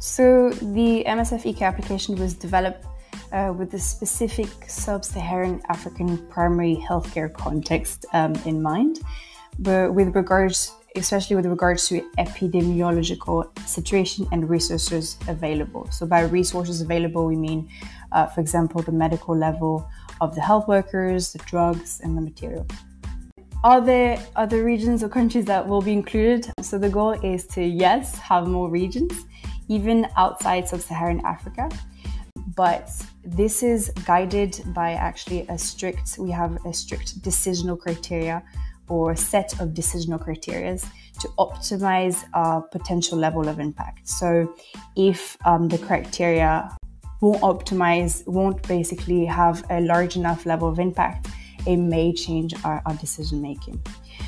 So 0.00 0.50
the 0.50 1.04
MSF 1.06 1.42
eCare 1.46 1.68
application 1.68 2.16
was 2.16 2.34
developed 2.34 2.84
uh, 3.30 3.54
with 3.56 3.70
the 3.70 3.78
specific 3.78 4.48
sub-Saharan 4.66 5.62
African 5.68 6.18
primary 6.26 6.74
healthcare 6.74 7.32
context 7.32 8.04
um, 8.12 8.34
in 8.46 8.60
mind, 8.60 8.98
but 9.60 9.94
with 9.94 10.16
regards, 10.16 10.72
especially 10.96 11.36
with 11.36 11.46
regards 11.46 11.86
to 11.86 12.02
epidemiological 12.18 13.56
situation 13.60 14.26
and 14.32 14.50
resources 14.50 15.18
available. 15.28 15.88
So 15.92 16.04
by 16.04 16.22
resources 16.22 16.80
available, 16.80 17.26
we 17.26 17.36
mean, 17.36 17.68
uh, 18.10 18.26
for 18.26 18.40
example, 18.40 18.82
the 18.82 18.90
medical 18.90 19.36
level 19.36 19.88
of 20.24 20.34
the 20.34 20.40
health 20.40 20.66
workers, 20.68 21.32
the 21.32 21.42
drugs, 21.50 22.00
and 22.02 22.16
the 22.16 22.24
material. 22.30 22.66
Are 23.62 23.80
there 23.80 24.12
other 24.36 24.60
regions 24.72 25.02
or 25.02 25.08
countries 25.08 25.46
that 25.46 25.66
will 25.66 25.80
be 25.90 25.92
included? 25.92 26.52
So 26.60 26.78
the 26.78 26.92
goal 26.98 27.12
is 27.34 27.46
to, 27.54 27.62
yes, 27.62 28.18
have 28.18 28.46
more 28.46 28.68
regions, 28.68 29.14
even 29.68 30.06
outside 30.16 30.68
sub 30.68 30.80
Saharan 30.80 31.20
Africa 31.24 31.68
but 32.56 32.90
this 33.24 33.62
is 33.62 33.90
guided 34.04 34.62
by 34.68 34.92
actually 34.92 35.46
a 35.48 35.58
strict 35.58 36.16
we 36.18 36.30
have 36.30 36.64
a 36.66 36.72
strict 36.72 37.20
decisional 37.22 37.78
criteria 37.78 38.42
or 38.88 39.16
set 39.16 39.58
of 39.60 39.70
decisional 39.70 40.20
criteria 40.20 40.76
to 41.20 41.28
optimize 41.38 42.24
our 42.34 42.60
potential 42.60 43.16
level 43.16 43.48
of 43.48 43.58
impact 43.58 44.06
so 44.08 44.54
if 44.96 45.36
um, 45.46 45.68
the 45.68 45.78
criteria 45.78 46.76
won't 47.24 47.42
optimize 47.42 48.26
won't 48.26 48.60
basically 48.68 49.24
have 49.24 49.64
a 49.70 49.80
large 49.80 50.16
enough 50.16 50.46
level 50.46 50.68
of 50.68 50.78
impact 50.78 51.28
it 51.66 51.76
may 51.76 52.12
change 52.12 52.54
our, 52.64 52.82
our 52.86 52.94
decision 52.94 53.40
making 53.40 53.80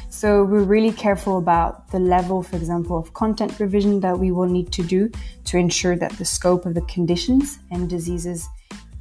so 0.08 0.44
we're 0.44 0.62
really 0.62 0.92
careful 0.92 1.36
about 1.36 1.90
the 1.90 1.98
level, 1.98 2.42
for 2.42 2.56
example, 2.56 2.96
of 2.96 3.12
content 3.12 3.60
revision 3.60 4.00
that 4.00 4.18
we 4.18 4.32
will 4.32 4.48
need 4.48 4.72
to 4.72 4.82
do 4.82 5.10
to 5.44 5.58
ensure 5.58 5.94
that 5.94 6.12
the 6.12 6.24
scope 6.24 6.64
of 6.64 6.72
the 6.72 6.80
conditions 6.82 7.58
and 7.70 7.86
diseases 7.90 8.48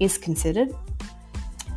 is 0.02 0.18
considered 0.18 0.76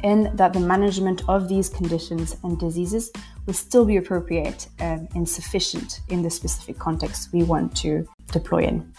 and 0.03 0.37
that 0.37 0.53
the 0.53 0.61
management 0.61 1.23
of 1.29 1.49
these 1.49 1.69
conditions 1.69 2.37
and 2.43 2.59
diseases 2.59 3.13
will 3.47 3.55
still 3.55 3.85
be 3.85 3.97
appropriate 3.97 4.67
um, 4.81 5.07
and 5.15 5.29
sufficient 5.29 6.01
in 6.09 6.21
the 6.21 6.31
specific 6.31 6.77
context 6.77 7.33
we 7.33 7.45
want 7.45 7.77
to 7.77 8.05
deploy 8.33 8.65
in. 8.65 8.93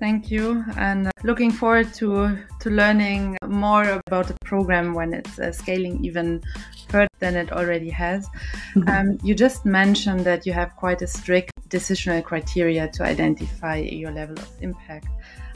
Thank 0.00 0.30
you, 0.30 0.64
and 0.78 1.08
uh, 1.08 1.10
looking 1.24 1.50
forward 1.50 1.92
to 2.00 2.38
to 2.60 2.70
learning 2.70 3.36
more 3.46 4.00
about 4.06 4.28
the 4.28 4.36
program 4.46 4.94
when 4.94 5.12
it's 5.12 5.38
uh, 5.38 5.52
scaling 5.52 6.02
even 6.02 6.42
further 6.88 7.08
than 7.18 7.36
it 7.36 7.52
already 7.52 7.90
has. 7.90 8.26
Mm-hmm. 8.74 8.88
Um, 8.88 9.18
you 9.22 9.34
just 9.34 9.66
mentioned 9.66 10.20
that 10.20 10.46
you 10.46 10.54
have 10.54 10.74
quite 10.76 11.02
a 11.02 11.06
strict 11.06 11.52
decisional 11.68 12.24
criteria 12.24 12.88
to 12.88 13.04
identify 13.04 13.76
your 13.76 14.10
level 14.10 14.38
of 14.38 14.48
impact. 14.62 15.08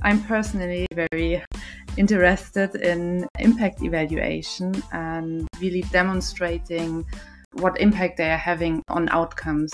I'm 0.02 0.22
personally 0.24 0.86
very 0.92 1.42
interested 1.96 2.74
in 2.74 3.26
impact 3.38 3.82
evaluation 3.82 4.74
and 4.92 5.48
really 5.58 5.82
demonstrating 5.90 7.06
what 7.60 7.80
impact 7.80 8.16
they 8.16 8.30
are 8.30 8.36
having 8.36 8.82
on 8.88 9.08
outcomes. 9.08 9.72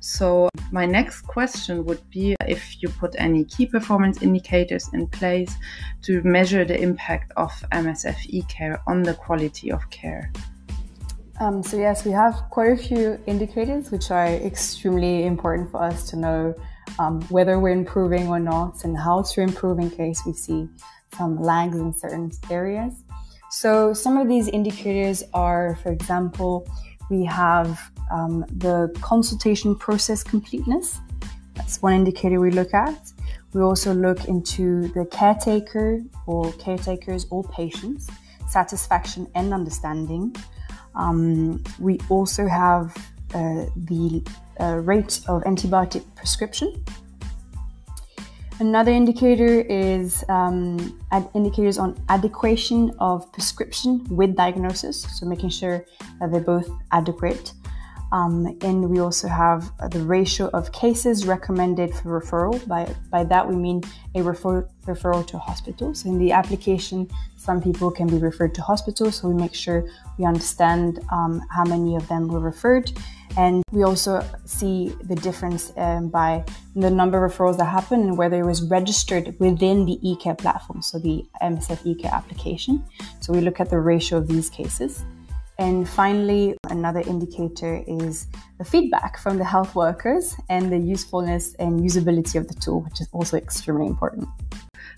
So, 0.00 0.48
my 0.72 0.86
next 0.86 1.22
question 1.22 1.84
would 1.84 2.02
be 2.10 2.36
if 2.46 2.82
you 2.82 2.88
put 2.88 3.14
any 3.18 3.44
key 3.44 3.66
performance 3.66 4.22
indicators 4.22 4.88
in 4.92 5.06
place 5.08 5.54
to 6.02 6.22
measure 6.22 6.64
the 6.64 6.80
impact 6.80 7.32
of 7.36 7.50
MSF 7.72 8.18
eCare 8.32 8.80
on 8.86 9.02
the 9.02 9.14
quality 9.14 9.70
of 9.70 9.88
care. 9.90 10.32
Um, 11.40 11.62
so, 11.62 11.78
yes, 11.78 12.04
we 12.04 12.12
have 12.12 12.34
quite 12.50 12.72
a 12.72 12.76
few 12.76 13.18
indicators 13.26 13.90
which 13.90 14.10
are 14.10 14.26
extremely 14.26 15.24
important 15.24 15.70
for 15.70 15.82
us 15.82 16.08
to 16.10 16.16
know 16.16 16.54
um, 16.98 17.22
whether 17.30 17.58
we're 17.58 17.70
improving 17.70 18.28
or 18.28 18.38
not 18.38 18.84
and 18.84 18.96
how 18.96 19.22
to 19.22 19.40
improve 19.40 19.78
in 19.78 19.90
case 19.90 20.22
we 20.26 20.34
see 20.34 20.68
some 21.16 21.40
lags 21.40 21.78
in 21.78 21.94
certain 21.94 22.30
areas. 22.50 23.04
So, 23.50 23.94
some 23.94 24.16
of 24.16 24.28
these 24.28 24.48
indicators 24.48 25.24
are, 25.32 25.76
for 25.82 25.90
example, 25.90 26.68
we 27.10 27.24
have 27.24 27.78
um, 28.10 28.44
the 28.56 28.96
consultation 29.00 29.74
process 29.74 30.22
completeness. 30.22 30.98
That's 31.54 31.82
one 31.82 31.92
indicator 31.92 32.40
we 32.40 32.50
look 32.50 32.72
at. 32.72 33.12
We 33.52 33.60
also 33.62 33.92
look 33.92 34.26
into 34.26 34.88
the 34.88 35.04
caretaker 35.06 36.00
or 36.26 36.52
caretakers 36.52 37.26
or 37.30 37.44
patients 37.44 38.08
satisfaction 38.50 39.26
and 39.34 39.54
understanding. 39.54 40.34
Um, 40.94 41.62
we 41.78 41.98
also 42.08 42.48
have 42.48 42.96
uh, 43.32 43.66
the 43.76 44.22
uh, 44.58 44.76
rate 44.76 45.20
of 45.28 45.42
antibiotic 45.44 46.04
prescription 46.16 46.84
Another 48.60 48.92
indicator 48.92 49.62
is 49.62 50.22
um, 50.28 51.00
indicators 51.34 51.78
on 51.78 51.96
adequation 52.10 52.94
of 52.98 53.32
prescription 53.32 54.06
with 54.10 54.36
diagnosis, 54.36 55.06
so 55.18 55.24
making 55.24 55.48
sure 55.48 55.86
that 56.20 56.30
they're 56.30 56.42
both 56.42 56.68
adequate. 56.92 57.54
Um, 58.12 58.58
and 58.60 58.90
we 58.90 58.98
also 58.98 59.28
have 59.28 59.72
the 59.90 60.00
ratio 60.00 60.48
of 60.48 60.72
cases 60.72 61.26
recommended 61.26 61.94
for 61.94 62.20
referral. 62.20 62.66
By, 62.68 62.94
by 63.08 63.24
that, 63.24 63.48
we 63.48 63.56
mean 63.56 63.82
a 64.14 64.22
refer, 64.22 64.68
referral 64.84 65.26
to 65.28 65.38
hospital. 65.38 65.94
So, 65.94 66.10
in 66.10 66.18
the 66.18 66.32
application, 66.32 67.08
some 67.36 67.62
people 67.62 67.90
can 67.90 68.08
be 68.08 68.18
referred 68.18 68.54
to 68.56 68.62
hospital, 68.62 69.10
so 69.10 69.28
we 69.28 69.34
make 69.34 69.54
sure 69.54 69.88
we 70.18 70.26
understand 70.26 71.00
um, 71.10 71.40
how 71.50 71.64
many 71.64 71.96
of 71.96 72.06
them 72.08 72.28
were 72.28 72.40
referred 72.40 72.92
and 73.36 73.62
we 73.72 73.82
also 73.82 74.24
see 74.44 74.94
the 75.04 75.14
difference 75.14 75.72
um, 75.76 76.08
by 76.08 76.44
the 76.74 76.90
number 76.90 77.24
of 77.24 77.32
referrals 77.32 77.56
that 77.58 77.66
happen 77.66 78.00
and 78.00 78.18
whether 78.18 78.40
it 78.40 78.46
was 78.46 78.62
registered 78.62 79.38
within 79.38 79.86
the 79.86 79.98
eCare 80.04 80.36
platform, 80.36 80.82
so 80.82 80.98
the 80.98 81.24
MSF 81.42 81.82
eCare 81.84 82.12
application. 82.12 82.84
So 83.20 83.32
we 83.32 83.40
look 83.40 83.60
at 83.60 83.70
the 83.70 83.78
ratio 83.78 84.18
of 84.18 84.28
these 84.28 84.50
cases. 84.50 85.04
And 85.58 85.86
finally, 85.86 86.56
another 86.70 87.00
indicator 87.00 87.84
is 87.86 88.28
the 88.56 88.64
feedback 88.64 89.18
from 89.18 89.36
the 89.36 89.44
health 89.44 89.74
workers 89.74 90.34
and 90.48 90.72
the 90.72 90.78
usefulness 90.78 91.54
and 91.58 91.80
usability 91.80 92.36
of 92.36 92.48
the 92.48 92.54
tool, 92.54 92.80
which 92.80 93.00
is 93.00 93.08
also 93.12 93.36
extremely 93.36 93.86
important. 93.86 94.26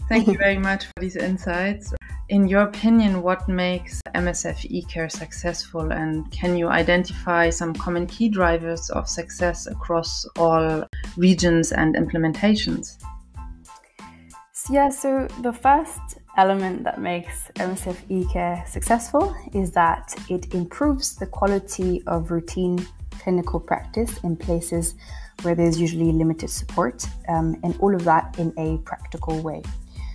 Thank 0.08 0.28
you 0.28 0.38
very 0.46 0.58
much 0.58 0.84
for 0.84 0.92
these 1.00 1.16
insights. 1.16 1.92
In 2.32 2.48
your 2.48 2.62
opinion, 2.62 3.20
what 3.20 3.46
makes 3.46 4.00
MSF 4.14 4.64
eCare 4.72 5.12
successful, 5.12 5.92
and 5.92 6.32
can 6.32 6.56
you 6.56 6.68
identify 6.68 7.50
some 7.50 7.74
common 7.74 8.06
key 8.06 8.30
drivers 8.30 8.88
of 8.88 9.06
success 9.06 9.66
across 9.66 10.24
all 10.38 10.82
regions 11.18 11.72
and 11.72 11.94
implementations? 11.94 12.96
Yeah, 14.70 14.88
so 14.88 15.28
the 15.42 15.52
first 15.52 16.00
element 16.38 16.84
that 16.84 17.02
makes 17.02 17.50
MSF 17.56 17.98
eCare 18.08 18.66
successful 18.66 19.36
is 19.52 19.72
that 19.72 20.14
it 20.30 20.54
improves 20.54 21.16
the 21.16 21.26
quality 21.26 22.02
of 22.06 22.30
routine 22.30 22.78
clinical 23.10 23.60
practice 23.60 24.16
in 24.24 24.36
places 24.36 24.94
where 25.42 25.54
there's 25.54 25.78
usually 25.78 26.12
limited 26.12 26.48
support, 26.48 27.04
um, 27.28 27.60
and 27.62 27.76
all 27.80 27.94
of 27.94 28.04
that 28.04 28.38
in 28.38 28.54
a 28.56 28.78
practical 28.86 29.38
way. 29.42 29.60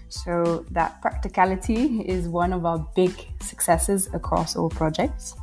So, 0.10 0.66
that 0.72 1.02
practicality 1.02 2.02
is 2.02 2.28
one 2.28 2.54
of 2.54 2.66
our 2.66 2.80
big 2.96 3.14
successes 3.42 4.10
across 4.14 4.56
all 4.56 4.70
projects. 4.70 5.36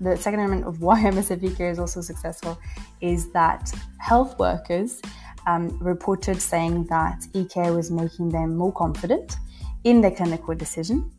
The 0.00 0.16
second 0.16 0.40
element 0.40 0.64
of 0.66 0.80
why 0.80 1.02
MSF 1.02 1.40
eCare 1.40 1.70
is 1.70 1.78
also 1.78 2.00
successful 2.00 2.58
is 3.00 3.30
that 3.32 3.72
health 3.98 4.38
workers 4.38 5.02
um, 5.46 5.78
reported 5.78 6.40
saying 6.40 6.84
that 6.86 7.20
eCare 7.34 7.74
was 7.74 7.90
making 7.90 8.28
them 8.30 8.56
more 8.56 8.72
confident 8.72 9.36
in 9.84 10.00
their 10.00 10.10
clinical 10.10 10.54
decision 10.54 11.10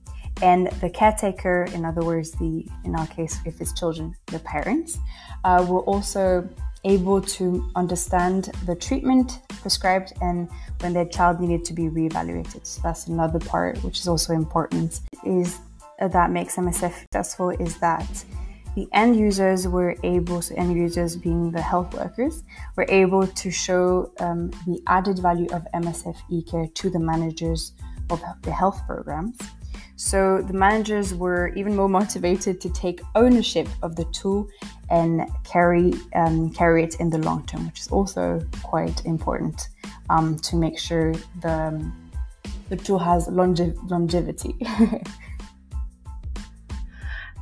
and 0.41 0.67
the 0.81 0.89
caretaker 0.89 1.65
in 1.73 1.83
other 1.85 2.01
words 2.01 2.31
the 2.33 2.65
in 2.85 2.95
our 2.95 3.07
case 3.07 3.39
if 3.45 3.59
it's 3.59 3.73
children 3.73 4.15
the 4.27 4.39
parents 4.39 4.97
uh, 5.43 5.65
were 5.67 5.81
also 5.81 6.47
able 6.83 7.21
to 7.21 7.69
understand 7.75 8.51
the 8.65 8.75
treatment 8.75 9.39
prescribed 9.61 10.13
and 10.21 10.49
when 10.79 10.93
their 10.93 11.05
child 11.05 11.39
needed 11.39 11.65
to 11.65 11.73
be 11.73 11.83
reevaluated 11.83 12.65
so 12.65 12.81
that's 12.83 13.07
another 13.07 13.39
part 13.39 13.77
which 13.83 13.99
is 13.99 14.07
also 14.07 14.33
important 14.33 15.01
is 15.25 15.59
that 15.99 16.31
makes 16.31 16.55
msf 16.55 16.93
successful 17.01 17.49
is 17.49 17.77
that 17.79 18.25
the 18.75 18.87
end 18.93 19.17
users 19.17 19.67
were 19.67 19.95
able, 20.03 20.41
so 20.41 20.55
end 20.55 20.73
users 20.73 21.15
being 21.15 21.51
the 21.51 21.61
health 21.61 21.93
workers, 21.93 22.43
were 22.77 22.85
able 22.87 23.25
to 23.27 23.51
show 23.51 24.11
um, 24.19 24.51
the 24.65 24.81
added 24.87 25.19
value 25.19 25.47
of 25.51 25.67
MSF 25.73 26.15
eCare 26.31 26.73
to 26.75 26.89
the 26.89 26.99
managers 26.99 27.73
of 28.09 28.21
the 28.43 28.51
health 28.51 28.81
programs. 28.87 29.37
So 29.99 30.41
the 30.41 30.53
managers 30.53 31.13
were 31.13 31.49
even 31.57 31.75
more 31.75 31.89
motivated 31.89 32.61
to 32.61 32.69
take 32.69 33.01
ownership 33.15 33.67
of 33.83 33.97
the 33.97 34.05
tool 34.05 34.47
and 34.89 35.29
carry 35.43 35.93
um, 36.15 36.51
carry 36.51 36.85
it 36.85 36.95
in 37.01 37.09
the 37.09 37.17
long 37.17 37.45
term, 37.45 37.65
which 37.65 37.81
is 37.81 37.89
also 37.89 38.41
quite 38.63 39.05
important 39.05 39.67
um, 40.09 40.37
to 40.37 40.55
make 40.55 40.79
sure 40.79 41.13
the 41.41 41.91
the 42.69 42.77
tool 42.77 42.97
has 42.97 43.27
longe- 43.27 43.75
longevity. 43.89 44.55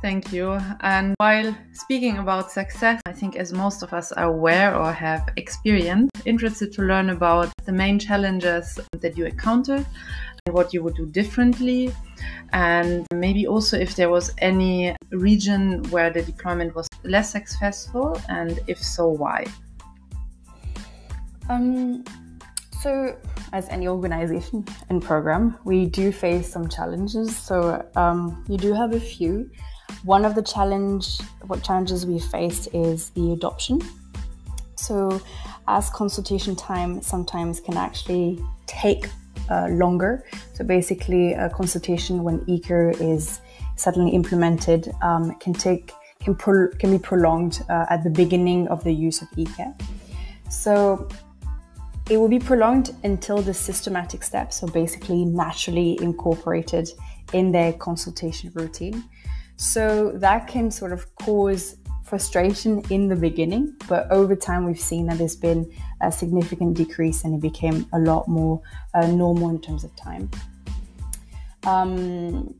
Thank 0.02 0.32
you. 0.32 0.60
And 0.80 1.14
while 1.18 1.56
speaking 1.72 2.18
about 2.18 2.50
success, 2.50 3.00
I 3.06 3.12
think 3.12 3.34
as 3.36 3.52
most 3.52 3.82
of 3.82 3.92
us 3.92 4.12
are 4.12 4.26
aware 4.26 4.76
or 4.76 4.92
have 4.92 5.28
experienced, 5.36 6.12
interested 6.24 6.72
to 6.72 6.82
learn 6.82 7.10
about 7.10 7.52
the 7.64 7.72
main 7.72 7.98
challenges 7.98 8.78
that 8.92 9.16
you 9.18 9.26
encountered 9.26 9.84
and 9.84 9.86
what 10.52 10.72
you 10.72 10.82
would 10.82 10.94
do 10.94 11.06
differently. 11.06 11.94
And 12.52 13.06
maybe 13.14 13.46
also 13.46 13.78
if 13.78 13.96
there 13.96 14.10
was 14.10 14.34
any 14.38 14.96
region 15.10 15.82
where 15.90 16.10
the 16.10 16.22
deployment 16.22 16.74
was 16.74 16.88
less 17.04 17.30
successful, 17.30 18.20
and 18.28 18.60
if 18.66 18.82
so, 18.82 19.08
why? 19.08 19.46
Um, 21.48 22.04
so, 22.80 23.16
as 23.52 23.68
any 23.70 23.88
organization 23.88 24.64
and 24.88 25.02
program, 25.02 25.58
we 25.64 25.86
do 25.86 26.12
face 26.12 26.52
some 26.52 26.68
challenges. 26.68 27.36
So, 27.36 27.84
um, 27.96 28.44
you 28.48 28.56
do 28.56 28.72
have 28.72 28.92
a 28.92 29.00
few. 29.00 29.50
One 30.04 30.24
of 30.24 30.34
the 30.34 30.42
challenge, 30.42 31.18
what 31.46 31.64
challenges 31.64 32.06
we 32.06 32.20
faced 32.20 32.68
is 32.72 33.10
the 33.10 33.32
adoption. 33.32 33.80
So, 34.76 35.20
as 35.66 35.90
consultation 35.90 36.54
time 36.54 37.02
sometimes 37.02 37.60
can 37.60 37.76
actually 37.76 38.42
take 38.66 39.08
uh, 39.50 39.68
longer. 39.70 40.24
So, 40.54 40.64
basically, 40.64 41.32
a 41.34 41.48
consultation 41.50 42.22
when 42.22 42.40
eCare 42.46 42.98
is 43.00 43.40
suddenly 43.76 44.10
implemented 44.10 44.92
um, 45.02 45.34
can 45.36 45.52
take 45.52 45.92
can 46.20 46.34
pro- 46.34 46.70
can 46.78 46.90
be 46.90 46.98
prolonged 46.98 47.62
uh, 47.68 47.86
at 47.90 48.02
the 48.02 48.10
beginning 48.10 48.68
of 48.68 48.82
the 48.84 48.92
use 48.92 49.22
of 49.22 49.28
eCare. 49.30 49.74
So, 50.50 51.08
it 52.10 52.16
will 52.16 52.28
be 52.28 52.38
prolonged 52.38 52.94
until 53.04 53.42
the 53.42 53.52
systematic 53.52 54.22
steps 54.22 54.62
are 54.62 54.70
basically 54.70 55.24
naturally 55.26 55.98
incorporated 56.00 56.88
in 57.34 57.52
their 57.52 57.72
consultation 57.74 58.50
routine. 58.54 59.04
So 59.56 60.12
that 60.14 60.46
can 60.46 60.70
sort 60.70 60.92
of 60.92 61.14
cause 61.16 61.76
frustration 62.04 62.82
in 62.88 63.08
the 63.08 63.16
beginning, 63.16 63.76
but 63.88 64.10
over 64.10 64.34
time 64.34 64.64
we've 64.64 64.80
seen 64.80 65.06
that 65.06 65.18
there's 65.18 65.36
been 65.36 65.70
a 66.00 66.12
significant 66.12 66.76
decrease 66.76 67.24
and 67.24 67.34
it 67.34 67.40
became 67.40 67.86
a 67.92 67.98
lot 67.98 68.28
more 68.28 68.60
uh, 68.94 69.06
normal 69.06 69.50
in 69.50 69.60
terms 69.60 69.84
of 69.84 69.94
time. 69.96 70.30
Um, 71.64 72.54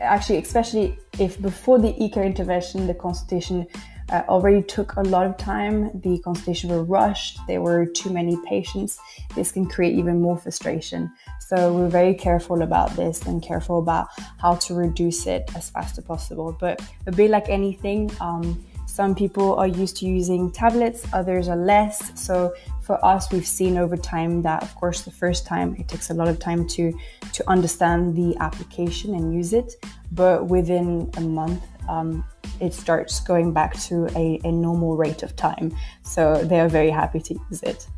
actually, 0.00 0.38
especially 0.38 0.98
if 1.18 1.40
before 1.40 1.78
the 1.78 1.92
eCare 1.94 2.24
intervention, 2.24 2.86
the 2.86 2.94
consultation 2.94 3.66
uh, 4.10 4.22
already 4.28 4.62
took 4.62 4.96
a 4.96 5.02
lot 5.02 5.26
of 5.26 5.36
time. 5.36 5.90
The 6.00 6.18
consultations 6.18 6.72
were 6.72 6.84
rushed. 6.84 7.38
There 7.46 7.62
were 7.62 7.86
too 7.86 8.10
many 8.10 8.36
patients. 8.46 8.98
This 9.34 9.52
can 9.52 9.66
create 9.66 9.96
even 9.96 10.20
more 10.20 10.36
frustration. 10.36 11.10
So 11.40 11.72
we're 11.72 11.88
very 11.88 12.14
careful 12.14 12.62
about 12.62 12.94
this 12.96 13.22
and 13.26 13.42
careful 13.42 13.78
about 13.78 14.08
how 14.38 14.56
to 14.56 14.74
reduce 14.74 15.26
it 15.26 15.50
as 15.56 15.70
fast 15.70 15.98
as 15.98 16.04
possible. 16.04 16.56
But 16.58 16.82
a 17.06 17.12
bit 17.12 17.30
like 17.30 17.48
anything, 17.48 18.10
um, 18.20 18.62
some 18.92 19.14
people 19.14 19.54
are 19.54 19.66
used 19.66 19.96
to 19.96 20.04
using 20.04 20.50
tablets, 20.52 21.06
others 21.14 21.48
are 21.48 21.56
less. 21.56 22.12
So 22.14 22.52
for 22.82 23.02
us, 23.02 23.32
we've 23.32 23.46
seen 23.46 23.78
over 23.78 23.96
time 23.96 24.42
that, 24.42 24.62
of 24.62 24.74
course, 24.74 25.00
the 25.00 25.10
first 25.10 25.46
time 25.46 25.74
it 25.78 25.88
takes 25.88 26.10
a 26.10 26.14
lot 26.20 26.28
of 26.28 26.38
time 26.38 26.68
to 26.76 26.92
to 27.32 27.42
understand 27.48 28.14
the 28.14 28.36
application 28.40 29.14
and 29.14 29.34
use 29.34 29.54
it. 29.54 29.82
But 30.20 30.48
within 30.48 31.10
a 31.16 31.22
month, 31.22 31.62
um, 31.88 32.22
it 32.60 32.74
starts 32.74 33.20
going 33.20 33.54
back 33.54 33.72
to 33.88 33.94
a, 34.14 34.38
a 34.44 34.52
normal 34.52 34.94
rate 34.94 35.22
of 35.22 35.34
time. 35.36 35.74
So 36.02 36.44
they 36.44 36.60
are 36.60 36.68
very 36.68 36.90
happy 36.90 37.20
to 37.20 37.34
use 37.48 37.62
it. 37.62 37.88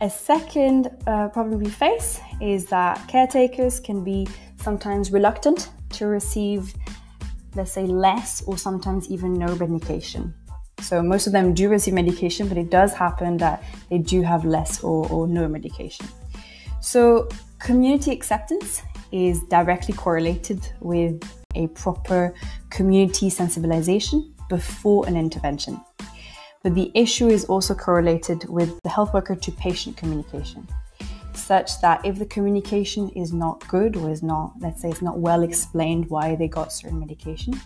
A 0.00 0.10
second 0.10 0.90
uh, 1.06 1.28
problem 1.28 1.60
we 1.60 1.70
face 1.70 2.20
is 2.40 2.66
that 2.66 3.06
caretakers 3.06 3.78
can 3.78 4.02
be 4.02 4.26
sometimes 4.56 5.12
reluctant 5.12 5.70
to 5.90 6.06
receive, 6.06 6.74
let's 7.54 7.72
say, 7.72 7.86
less 7.86 8.42
or 8.42 8.58
sometimes 8.58 9.08
even 9.10 9.34
no 9.34 9.54
medication. 9.56 10.34
So 10.80 11.02
most 11.02 11.26
of 11.26 11.32
them 11.32 11.54
do 11.54 11.68
receive 11.68 11.94
medication, 11.94 12.48
but 12.48 12.58
it 12.58 12.70
does 12.70 12.92
happen 12.92 13.36
that 13.38 13.62
they 13.90 13.98
do 13.98 14.22
have 14.22 14.44
less 14.44 14.82
or, 14.82 15.08
or 15.10 15.26
no 15.26 15.48
medication. 15.48 16.06
So 16.80 17.28
community 17.58 18.12
acceptance 18.12 18.82
is 19.12 19.42
directly 19.44 19.94
correlated 19.94 20.60
with 20.80 21.22
a 21.54 21.68
proper 21.68 22.34
community 22.70 23.30
sensibilization 23.30 24.32
before 24.48 25.06
an 25.06 25.16
intervention. 25.16 25.80
But 26.62 26.74
the 26.74 26.90
issue 26.94 27.28
is 27.28 27.44
also 27.44 27.74
correlated 27.74 28.48
with 28.48 28.78
the 28.82 28.88
health 28.88 29.14
worker 29.14 29.36
to 29.36 29.52
patient 29.52 29.96
communication, 29.96 30.66
such 31.44 31.80
that 31.80 32.04
if 32.04 32.18
the 32.18 32.26
communication 32.26 33.08
is 33.10 33.32
not 33.32 33.66
good 33.68 33.96
or 33.96 34.10
is 34.10 34.22
not, 34.22 34.52
let's 34.60 34.80
say, 34.80 34.88
it's 34.88 35.02
not 35.02 35.18
well 35.18 35.42
explained 35.42 36.08
why 36.08 36.34
they 36.34 36.48
got 36.48 36.72
certain 36.72 36.98
medication, 36.98 37.60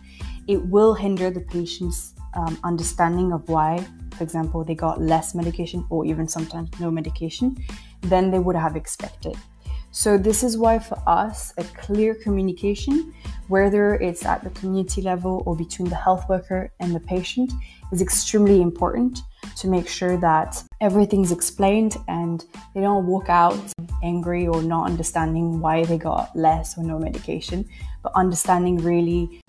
it 0.47 0.65
will 0.67 0.95
hinder 0.95 1.31
the 1.31 1.41
patient's 1.41 2.15
um, 2.35 2.59
understanding 2.65 3.33
of 3.33 3.49
why, 3.49 3.87
for 4.17 4.25
example, 4.25 4.65
they 4.65 4.75
got 4.75 5.01
less 5.01 5.35
medication 5.35 5.85
or 5.91 6.05
even 6.05 6.27
sometimes 6.27 6.69
no 6.81 6.91
medication 6.91 7.57
than 8.03 8.31
they 8.31 8.39
would 8.39 8.57
have 8.57 8.77
expected. 8.77 9.37
So, 9.91 10.19
this 10.19 10.43
is 10.43 10.59
why 10.59 10.79
for 10.79 11.03
us, 11.07 11.55
a 11.57 11.65
clear 11.65 12.15
communication, 12.15 13.15
whether 13.49 13.95
it's 13.95 14.25
at 14.27 14.45
the 14.45 14.51
community 14.51 15.01
level 15.01 15.43
or 15.47 15.57
between 15.57 15.89
the 15.89 15.97
health 15.97 16.29
worker 16.29 16.71
and 16.79 16.95
the 16.95 17.01
patient, 17.01 17.53
is 17.91 18.03
extremely 18.03 18.61
important 18.61 19.21
to 19.59 19.69
make 19.69 19.89
sure 19.89 20.17
that 20.19 20.63
everything's 20.81 21.33
explained 21.33 21.97
and 22.09 22.45
they 22.75 22.81
don't 22.81 23.07
walk 23.07 23.29
out 23.29 23.59
angry 24.03 24.47
or 24.47 24.63
not 24.63 24.87
understanding 24.87 25.61
why 25.61 25.85
they 25.85 25.99
got 25.99 26.35
less 26.37 26.79
or 26.79 26.85
no 26.85 26.99
medication, 26.99 27.69
but 28.03 28.13
understanding 28.15 28.77
really 28.79 29.41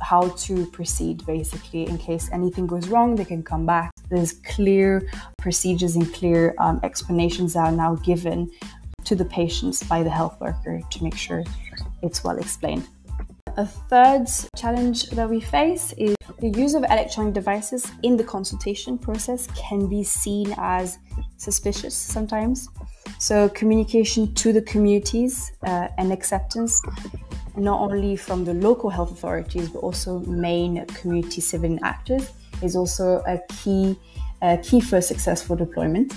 how 0.00 0.28
to 0.30 0.66
proceed 0.66 1.24
basically 1.24 1.86
in 1.88 1.96
case 1.96 2.28
anything 2.30 2.66
goes 2.66 2.88
wrong 2.88 3.16
they 3.16 3.24
can 3.24 3.42
come 3.42 3.64
back 3.64 3.90
there's 4.10 4.34
clear 4.54 5.08
procedures 5.38 5.96
and 5.96 6.12
clear 6.12 6.54
um, 6.58 6.78
explanations 6.82 7.54
that 7.54 7.60
are 7.60 7.72
now 7.72 7.94
given 7.96 8.50
to 9.04 9.14
the 9.14 9.24
patients 9.24 9.82
by 9.82 10.02
the 10.02 10.10
health 10.10 10.40
worker 10.40 10.80
to 10.90 11.02
make 11.02 11.16
sure 11.16 11.44
it's 12.02 12.22
well 12.22 12.38
explained. 12.38 12.86
A 13.56 13.66
third 13.66 14.26
challenge 14.56 15.10
that 15.10 15.28
we 15.28 15.40
face 15.40 15.92
is 15.98 16.14
the 16.42 16.48
use 16.58 16.74
of 16.74 16.82
electronic 16.82 17.34
devices 17.34 17.86
in 18.02 18.16
the 18.16 18.24
consultation 18.24 18.98
process 18.98 19.46
can 19.54 19.86
be 19.86 20.02
seen 20.02 20.52
as 20.58 20.98
suspicious 21.36 21.94
sometimes. 21.94 22.68
So, 23.20 23.48
communication 23.50 24.34
to 24.34 24.52
the 24.52 24.62
communities 24.62 25.52
uh, 25.64 25.86
and 25.98 26.12
acceptance, 26.12 26.82
not 27.56 27.80
only 27.80 28.16
from 28.16 28.44
the 28.44 28.54
local 28.54 28.90
health 28.90 29.12
authorities 29.12 29.68
but 29.68 29.78
also 29.78 30.18
main 30.20 30.84
community 30.86 31.40
civilian 31.40 31.78
actors, 31.84 32.30
is 32.60 32.74
also 32.74 33.22
a 33.28 33.38
key, 33.54 33.96
key 34.64 34.80
for 34.80 35.00
successful 35.00 35.54
deployment. 35.54 36.12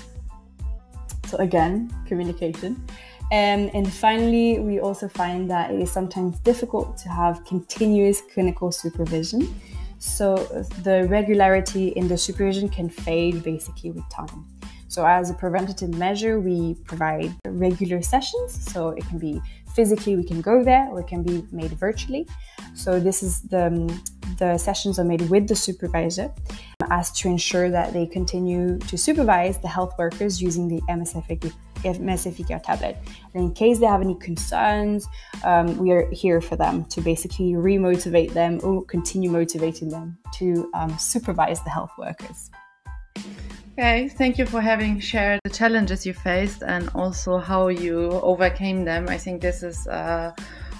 So 1.27 1.37
again, 1.37 1.93
communication. 2.07 2.83
Um, 3.31 3.69
and 3.73 3.91
finally, 3.91 4.57
we 4.57 4.79
also 4.79 5.07
find 5.07 5.49
that 5.51 5.69
it 5.69 5.79
is 5.79 5.91
sometimes 5.91 6.39
difficult 6.39 6.97
to 6.97 7.09
have 7.09 7.45
continuous 7.45 8.21
clinical 8.33 8.71
supervision. 8.71 9.53
So 10.05 10.35
the 10.83 11.07
regularity 11.09 11.89
in 11.89 12.07
the 12.07 12.17
supervision 12.17 12.69
can 12.69 12.89
fade 12.89 13.43
basically 13.43 13.91
with 13.91 14.07
time. 14.09 14.45
So, 14.87 15.05
as 15.05 15.29
a 15.29 15.33
preventative 15.33 15.93
measure, 15.97 16.39
we 16.39 16.75
provide 16.85 17.35
regular 17.47 18.01
sessions. 18.01 18.53
So, 18.71 18.89
it 18.89 19.05
can 19.07 19.17
be 19.17 19.41
physically, 19.73 20.15
we 20.15 20.23
can 20.23 20.39
go 20.39 20.63
there, 20.63 20.87
or 20.89 21.01
it 21.01 21.07
can 21.07 21.21
be 21.21 21.45
made 21.51 21.71
virtually. 21.71 22.25
So, 22.75 22.99
this 22.99 23.21
is 23.21 23.41
the, 23.41 23.65
the 24.37 24.57
sessions 24.57 24.97
are 24.97 25.03
made 25.03 25.29
with 25.29 25.49
the 25.49 25.55
supervisor 25.55 26.33
um, 26.81 26.91
as 26.91 27.11
to 27.19 27.27
ensure 27.27 27.69
that 27.71 27.91
they 27.91 28.05
continue 28.05 28.77
to 28.79 28.97
supervise 28.97 29.57
the 29.57 29.67
health 29.67 29.95
workers 29.97 30.41
using 30.41 30.69
the 30.69 30.79
MSF 30.83 31.29
MSF 31.93 32.63
tablet. 32.63 32.97
And 33.33 33.43
in 33.43 33.53
case 33.53 33.79
they 33.79 33.85
have 33.85 34.01
any 34.01 34.15
concerns, 34.15 35.07
um, 35.43 35.77
we 35.77 35.91
are 35.91 36.09
here 36.11 36.41
for 36.41 36.55
them 36.55 36.85
to 36.85 37.01
basically 37.01 37.53
remotivate 37.53 38.33
them 38.33 38.59
or 38.63 38.83
continue 38.85 39.29
motivating 39.29 39.89
them 39.89 40.17
to 40.35 40.69
um, 40.73 40.97
supervise 40.97 41.61
the 41.63 41.69
health 41.69 41.91
workers. 41.97 42.49
Okay, 43.77 44.07
thank 44.07 44.37
you 44.37 44.45
for 44.45 44.61
having 44.61 45.01
shared 45.01 45.41
the 45.43 45.49
challenges 45.49 46.05
you 46.05 46.13
faced 46.13 46.63
and 46.63 46.89
also 46.95 47.37
how 47.37 47.67
you 47.67 48.09
overcame 48.23 48.85
them. 48.85 49.09
I 49.09 49.17
think 49.17 49.41
this 49.41 49.63
is 49.63 49.85
uh, 49.87 50.31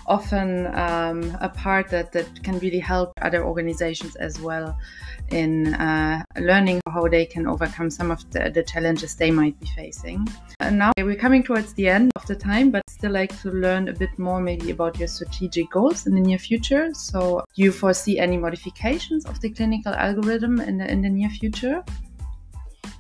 often 0.07 0.67
um, 0.75 1.35
a 1.41 1.49
part 1.49 1.89
that, 1.89 2.11
that 2.11 2.43
can 2.43 2.59
really 2.59 2.79
help 2.79 3.13
other 3.21 3.43
organizations 3.43 4.15
as 4.15 4.39
well 4.39 4.77
in 5.29 5.73
uh, 5.75 6.23
learning 6.39 6.79
how 6.87 7.07
they 7.07 7.25
can 7.25 7.47
overcome 7.47 7.89
some 7.89 8.11
of 8.11 8.29
the, 8.31 8.51
the, 8.51 8.63
challenges 8.63 9.15
they 9.15 9.31
might 9.31 9.59
be 9.59 9.65
facing. 9.75 10.27
And 10.59 10.77
now 10.77 10.91
we're 10.97 11.15
coming 11.15 11.43
towards 11.43 11.73
the 11.73 11.87
end 11.87 12.11
of 12.15 12.25
the 12.27 12.35
time, 12.35 12.69
but 12.69 12.83
still 12.89 13.11
like 13.11 13.39
to 13.41 13.49
learn 13.49 13.89
a 13.89 13.93
bit 13.93 14.17
more 14.19 14.39
maybe 14.39 14.69
about 14.71 14.99
your 14.99 15.07
strategic 15.07 15.71
goals 15.71 16.05
in 16.05 16.13
the 16.13 16.21
near 16.21 16.37
future. 16.37 16.93
So, 16.93 17.43
do 17.55 17.63
you 17.63 17.71
foresee 17.71 18.19
any 18.19 18.37
modifications 18.37 19.25
of 19.25 19.39
the 19.41 19.49
clinical 19.49 19.93
algorithm 19.93 20.61
in 20.61 20.77
the, 20.77 20.89
in 20.89 21.01
the 21.01 21.09
near 21.09 21.29
future? 21.29 21.83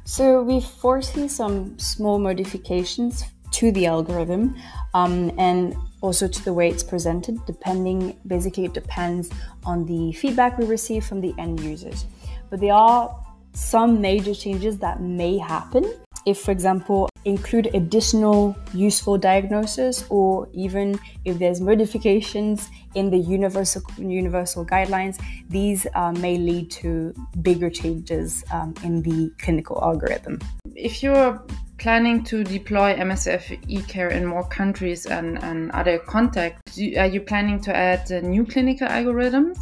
So, 0.05 0.41
we 0.41 0.61
foresee 0.61 1.27
some 1.27 1.77
small 1.77 2.17
modifications 2.17 3.25
to 3.51 3.71
the 3.71 3.85
algorithm 3.85 4.55
um, 4.93 5.31
and 5.37 5.75
also 6.05 6.27
to 6.27 6.45
the 6.45 6.53
way 6.53 6.69
it's 6.69 6.83
presented, 6.83 7.35
depending 7.45 8.17
basically, 8.25 8.65
it 8.65 8.73
depends 8.73 9.29
on 9.65 9.85
the 9.85 10.11
feedback 10.13 10.57
we 10.57 10.65
receive 10.65 11.03
from 11.05 11.19
the 11.21 11.33
end 11.37 11.59
users 11.59 12.05
but 12.49 12.59
there 12.59 12.73
are 12.73 13.19
some 13.53 14.01
major 14.01 14.33
changes 14.33 14.77
that 14.79 15.01
may 15.01 15.37
happen 15.37 15.83
if, 16.25 16.39
for 16.39 16.51
example, 16.51 17.07
include 17.23 17.67
additional 17.75 18.55
useful 18.73 19.17
diagnosis 19.17 20.05
or 20.09 20.49
even 20.53 20.99
if 21.23 21.37
there's 21.37 21.61
modifications 21.61 22.69
in 22.95 23.11
the 23.11 23.17
universal 23.17 23.83
universal 23.97 24.65
guidelines, 24.65 25.21
these 25.49 25.85
uh, 25.93 26.11
may 26.13 26.37
lead 26.37 26.71
to 26.71 27.13
bigger 27.41 27.69
changes 27.69 28.43
um, 28.51 28.73
in 28.83 29.03
the 29.03 29.31
clinical 29.37 29.79
algorithm. 29.83 30.39
If 30.75 31.01
you're 31.01 31.41
planning 31.77 32.23
to 32.25 32.43
deploy 32.43 32.95
MSF 32.95 33.63
eCare 33.67 34.11
in 34.11 34.25
more 34.25 34.47
countries 34.47 35.05
and, 35.05 35.41
and 35.43 35.71
other 35.71 35.99
contexts, 35.99 36.77
are 36.97 37.05
you 37.05 37.21
planning 37.21 37.61
to 37.61 37.75
add 37.75 38.11
uh, 38.11 38.19
new 38.19 38.45
clinical 38.45 38.87
algorithms? 38.87 39.57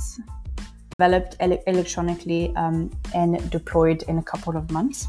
developed 0.99 1.35
ele 1.39 1.57
electronically 1.67 2.53
um, 2.55 2.89
and 3.15 3.49
deployed 3.49 4.03
in 4.03 4.19
a 4.19 4.23
couple 4.23 4.55
of 4.55 4.69
months. 4.71 5.07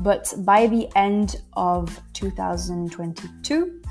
But 0.00 0.32
by 0.38 0.66
the 0.66 0.88
end 0.96 1.42
of 1.54 2.00
2022, 2.14 3.82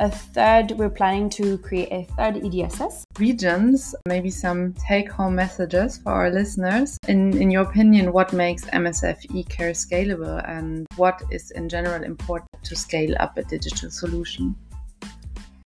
a 0.00 0.10
third, 0.10 0.72
we're 0.72 0.90
planning 0.90 1.28
to 1.30 1.58
create 1.58 1.90
a 1.90 2.04
third 2.16 2.36
EDSS. 2.36 3.02
Regions, 3.18 3.94
maybe 4.06 4.30
some 4.30 4.72
take 4.74 5.10
home 5.10 5.34
messages 5.34 5.98
for 5.98 6.12
our 6.12 6.30
listeners. 6.30 6.98
In, 7.08 7.36
in 7.36 7.50
your 7.50 7.62
opinion, 7.62 8.12
what 8.12 8.32
makes 8.32 8.64
MSF 8.66 9.26
eCare 9.30 9.74
scalable 9.74 10.48
and 10.48 10.86
what 10.96 11.20
is 11.30 11.50
in 11.50 11.68
general 11.68 12.04
important 12.04 12.48
to 12.62 12.76
scale 12.76 13.14
up 13.18 13.36
a 13.38 13.42
digital 13.42 13.90
solution? 13.90 14.54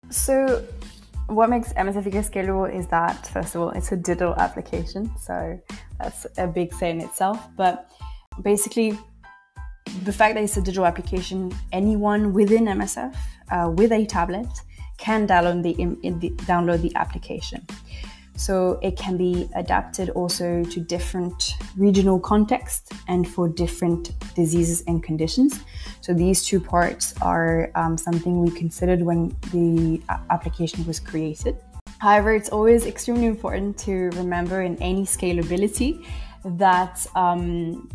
So, 0.08 0.64
what 1.26 1.50
makes 1.50 1.72
MSF 1.74 2.04
eCare 2.04 2.30
scalable 2.30 2.74
is 2.74 2.86
that, 2.88 3.26
first 3.26 3.54
of 3.54 3.60
all, 3.60 3.70
it's 3.70 3.92
a 3.92 3.96
digital 3.96 4.34
application. 4.36 5.10
So 5.18 5.60
that's 5.98 6.26
a 6.38 6.46
big 6.46 6.72
say 6.72 6.90
in 6.90 7.00
itself. 7.00 7.48
But 7.56 7.90
basically, 8.42 8.98
the 10.04 10.12
fact 10.12 10.34
that 10.34 10.42
it's 10.42 10.56
a 10.56 10.62
digital 10.62 10.86
application, 10.86 11.52
anyone 11.72 12.32
within 12.32 12.64
MSF 12.64 13.14
uh, 13.52 13.70
with 13.70 13.92
a 13.92 14.04
tablet 14.06 14.48
can 14.98 15.26
download 15.26 15.62
the, 15.62 15.74
the, 16.18 16.30
download 16.46 16.80
the 16.82 16.94
application. 16.96 17.64
So 18.36 18.78
it 18.82 18.96
can 18.96 19.16
be 19.16 19.48
adapted 19.54 20.10
also 20.10 20.64
to 20.64 20.80
different 20.80 21.54
regional 21.76 22.18
contexts 22.18 22.90
and 23.06 23.28
for 23.28 23.48
different 23.48 24.12
diseases 24.34 24.82
and 24.86 25.02
conditions. 25.02 25.60
So 26.00 26.14
these 26.14 26.44
two 26.44 26.58
parts 26.58 27.14
are 27.20 27.70
um, 27.74 27.98
something 27.98 28.40
we 28.40 28.50
considered 28.50 29.02
when 29.02 29.36
the 29.52 30.00
application 30.30 30.86
was 30.86 30.98
created. 30.98 31.56
However, 31.98 32.34
it's 32.34 32.48
always 32.48 32.86
extremely 32.86 33.26
important 33.26 33.78
to 33.80 34.10
remember 34.20 34.62
in 34.62 34.76
any 34.82 35.04
scalability 35.04 36.04
that 36.44 37.06
um, 37.14 37.88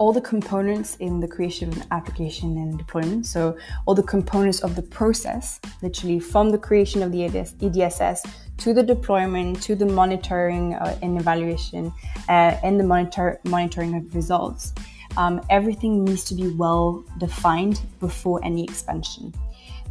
all 0.00 0.14
the 0.14 0.20
components 0.20 0.96
in 0.96 1.20
the 1.20 1.28
creation 1.28 1.68
of 1.68 1.76
an 1.76 1.84
application 1.90 2.56
and 2.56 2.78
deployment. 2.78 3.26
So, 3.26 3.58
all 3.84 3.94
the 3.94 4.02
components 4.02 4.60
of 4.60 4.74
the 4.74 4.82
process, 4.82 5.60
literally 5.82 6.18
from 6.18 6.48
the 6.48 6.56
creation 6.56 7.02
of 7.02 7.12
the 7.12 7.28
EDSS 7.28 8.26
to 8.56 8.72
the 8.72 8.82
deployment, 8.82 9.62
to 9.62 9.76
the 9.76 9.84
monitoring 9.84 10.72
uh, 10.74 10.98
and 11.02 11.20
evaluation, 11.20 11.92
uh, 12.30 12.56
and 12.64 12.80
the 12.80 12.84
monitor- 12.84 13.40
monitoring 13.44 13.94
of 13.94 14.14
results. 14.14 14.72
Um, 15.18 15.42
everything 15.50 16.02
needs 16.04 16.24
to 16.24 16.34
be 16.34 16.48
well 16.48 17.04
defined 17.18 17.82
before 18.00 18.40
any 18.42 18.64
expansion. 18.64 19.34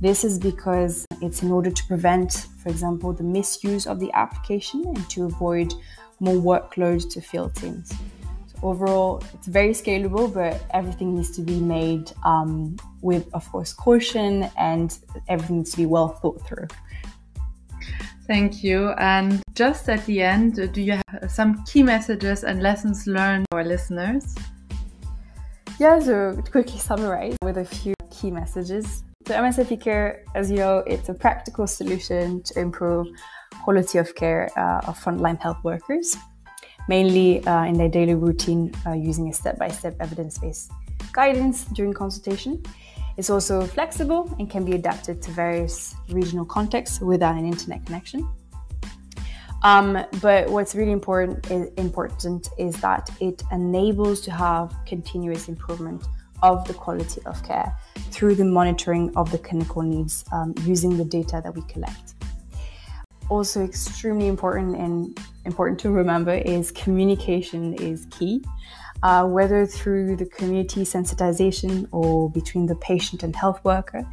This 0.01 0.23
is 0.23 0.39
because 0.39 1.05
it's 1.21 1.43
in 1.43 1.51
order 1.51 1.69
to 1.69 1.83
prevent, 1.85 2.47
for 2.63 2.69
example, 2.69 3.13
the 3.13 3.23
misuse 3.23 3.85
of 3.85 3.99
the 3.99 4.11
application 4.13 4.85
and 4.87 5.07
to 5.11 5.25
avoid 5.25 5.71
more 6.19 6.35
workload 6.35 7.11
to 7.11 7.21
field 7.21 7.53
teams 7.53 7.93
overall 8.63 9.23
it's 9.33 9.47
very 9.47 9.71
scalable 9.71 10.31
but 10.33 10.61
everything 10.71 11.15
needs 11.15 11.31
to 11.35 11.41
be 11.41 11.59
made 11.59 12.11
um, 12.25 12.75
with 13.01 13.27
of 13.33 13.49
course 13.51 13.73
caution 13.73 14.49
and 14.57 14.99
everything 15.27 15.57
needs 15.57 15.71
to 15.71 15.77
be 15.77 15.85
well 15.85 16.09
thought 16.09 16.41
through. 16.45 16.67
Thank 18.27 18.63
you. 18.63 18.89
And 18.99 19.41
just 19.55 19.89
at 19.89 20.05
the 20.05 20.21
end 20.21 20.71
do 20.73 20.81
you 20.81 20.99
have 21.07 21.31
some 21.31 21.63
key 21.65 21.83
messages 21.83 22.43
and 22.43 22.61
lessons 22.61 23.07
learned 23.07 23.45
for 23.51 23.59
our 23.59 23.65
listeners? 23.65 24.35
Yeah 25.79 25.99
so 25.99 26.35
to 26.35 26.51
quickly 26.51 26.79
summarize 26.79 27.37
with 27.43 27.57
a 27.57 27.65
few 27.65 27.93
key 28.11 28.31
messages. 28.31 29.03
So 29.27 29.35
MSF 29.35 29.77
eCare 29.77 30.23
as 30.35 30.51
you 30.51 30.57
know 30.57 30.79
it's 30.79 31.09
a 31.09 31.13
practical 31.13 31.67
solution 31.67 32.41
to 32.43 32.59
improve 32.59 33.07
quality 33.63 33.97
of 33.97 34.15
care 34.15 34.49
uh, 34.57 34.87
of 34.87 34.97
frontline 34.97 35.39
health 35.39 35.63
workers 35.63 36.15
mainly 36.89 37.45
uh, 37.45 37.65
in 37.65 37.75
their 37.77 37.87
daily 37.87 38.15
routine 38.15 38.73
uh, 38.85 38.93
using 38.93 39.29
a 39.29 39.33
step 39.33 39.57
by 39.59 39.69
step 39.69 39.95
evidence 39.99 40.39
based 40.39 40.71
guidance 41.13 41.65
during 41.65 41.93
consultation. 41.93 42.61
It's 43.15 43.29
also 43.29 43.65
flexible 43.65 44.35
and 44.39 44.49
can 44.49 44.65
be 44.65 44.73
adapted 44.73 45.21
to 45.21 45.31
various 45.31 45.95
regional 46.09 46.45
contexts 46.45 46.99
without 46.99 47.35
an 47.35 47.45
internet 47.45 47.85
connection. 47.85 48.27
Um, 49.61 50.03
but 50.21 50.49
what's 50.49 50.73
really 50.73 50.93
important 50.93 51.51
is, 51.51 51.69
important 51.77 52.49
is 52.57 52.73
that 52.81 53.09
it 53.19 53.43
enables 53.51 54.21
to 54.21 54.31
have 54.31 54.73
continuous 54.87 55.47
improvement 55.47 56.01
of 56.41 56.65
the 56.65 56.73
quality 56.73 57.21
of 57.25 57.43
care 57.43 57.75
through 58.11 58.35
the 58.35 58.45
monitoring 58.45 59.11
of 59.17 59.29
the 59.31 59.37
clinical 59.37 59.81
needs 59.81 60.23
um, 60.31 60.55
using 60.63 60.97
the 60.97 61.03
data 61.03 61.41
that 61.43 61.53
we 61.53 61.61
collect 61.63 62.15
also 63.29 63.63
extremely 63.63 64.27
important 64.27 64.75
and 64.75 65.17
important 65.45 65.79
to 65.81 65.91
remember 65.91 66.33
is 66.33 66.71
communication 66.71 67.73
is 67.75 68.05
key. 68.09 68.43
Uh, 69.01 69.25
whether 69.25 69.65
through 69.65 70.17
the 70.17 70.25
community 70.25 70.81
sensitization 70.81 71.87
or 71.93 72.29
between 72.31 72.65
the 72.65 72.75
patient 72.75 73.23
and 73.23 73.33
health 73.33 73.63
worker, 73.63 74.05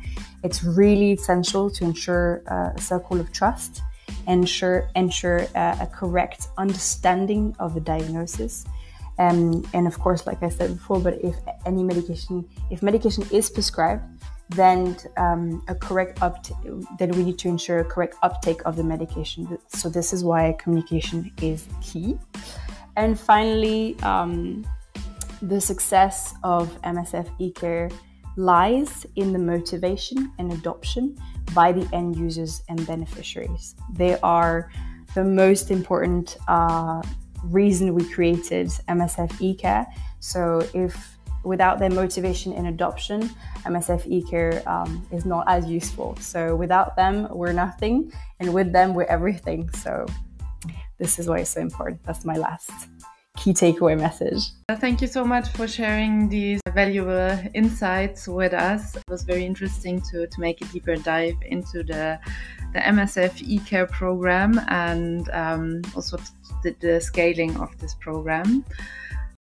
it's 0.45 0.63
really 0.63 1.13
essential 1.13 1.69
to 1.69 1.83
ensure 1.83 2.43
uh, 2.49 2.71
a 2.77 2.81
circle 2.81 3.19
of 3.19 3.33
trust, 3.33 3.83
ensure 4.29 4.89
ensure 4.95 5.41
uh, 5.57 5.77
a 5.81 5.89
correct 5.89 6.49
understanding 6.57 7.55
of 7.59 7.75
the 7.75 7.81
diagnosis, 7.81 8.65
um, 9.19 9.65
and 9.73 9.87
of 9.87 9.99
course, 9.99 10.27
like 10.27 10.43
I 10.43 10.51
said 10.51 10.75
before, 10.75 11.01
but 11.01 11.15
if 11.25 11.37
any 11.65 11.83
medication, 11.83 12.45
if 12.71 12.83
medication 12.83 13.25
is 13.33 13.49
prescribed, 13.49 14.03
then 14.51 14.97
um, 15.17 15.63
a 15.69 15.75
correct 15.75 16.23
uptake, 16.23 16.57
then 16.99 17.11
we 17.11 17.25
need 17.25 17.39
to 17.39 17.49
ensure 17.49 17.81
a 17.81 17.85
correct 17.85 18.17
uptake 18.23 18.61
of 18.65 18.77
the 18.77 18.85
medication. 18.85 19.59
So 19.69 19.89
this 19.89 20.13
is 20.13 20.25
why 20.25 20.55
communication 20.59 21.33
is 21.43 21.67
key. 21.83 22.19
And 22.97 23.19
finally, 23.19 23.97
um, 24.03 24.67
the 25.43 25.61
success 25.61 26.35
of 26.43 26.81
MSF 26.83 27.29
eCare 27.41 27.93
lies 28.37 29.07
in 29.17 29.33
the 29.33 29.39
motivation 29.39 30.33
and 30.39 30.53
adoption 30.53 31.17
by 31.55 31.73
the 31.73 31.89
end 31.95 32.17
users 32.17 32.63
and 32.69 32.87
beneficiaries. 32.87 33.75
They 33.93 34.19
are 34.21 34.71
the 35.15 35.25
most 35.25 35.71
important 35.71 36.37
uh, 36.49 37.03
reason 37.45 37.95
we 37.95 38.05
created 38.13 38.69
MSF 38.89 39.31
eCare. 39.41 39.87
So 40.21 40.67
if 40.75 41.17
without 41.47 41.79
their 41.79 41.91
motivation 41.91 42.53
in 42.53 42.67
adoption, 42.67 43.31
MSF 43.65 44.03
eCare 44.11 44.67
um, 44.67 45.07
is 45.13 45.25
not 45.25 45.45
as 45.49 45.67
useful. 45.67 46.17
So 46.17 46.57
without 46.57 46.97
them, 46.97 47.29
we're 47.31 47.53
nothing, 47.53 48.13
and 48.41 48.53
with 48.53 48.73
them, 48.73 48.95
we're 48.95 49.05
everything. 49.05 49.71
So 49.71 50.07
this 50.99 51.19
is 51.19 51.29
why 51.29 51.39
it's 51.39 51.51
so 51.51 51.61
important. 51.61 52.03
That's 52.05 52.25
my 52.25 52.37
last 52.37 52.71
key 53.37 53.53
takeaway 53.53 53.99
message. 53.99 54.51
Thank 54.81 55.01
you 55.01 55.07
so 55.07 55.25
much 55.25 55.49
for 55.51 55.69
sharing 55.69 56.29
these 56.29 56.61
valuable 56.75 57.39
insights 57.55 58.27
with 58.27 58.53
us. 58.53 58.97
It 58.97 59.05
was 59.09 59.23
very 59.23 59.45
interesting 59.45 60.01
to, 60.11 60.27
to 60.27 60.41
make 60.41 60.61
a 60.63 60.65
deeper 60.67 60.97
dive 60.97 61.37
into 61.43 61.83
the, 61.83 62.19
the 62.73 62.81
MSF 62.81 63.35
eCare 63.47 63.91
program 63.91 64.61
and 64.69 65.29
um, 65.31 65.83
also 65.95 66.19
the, 66.63 66.75
the 66.81 67.01
scaling 67.01 67.57
of 67.59 67.77
this 67.79 67.95
program. 67.95 68.65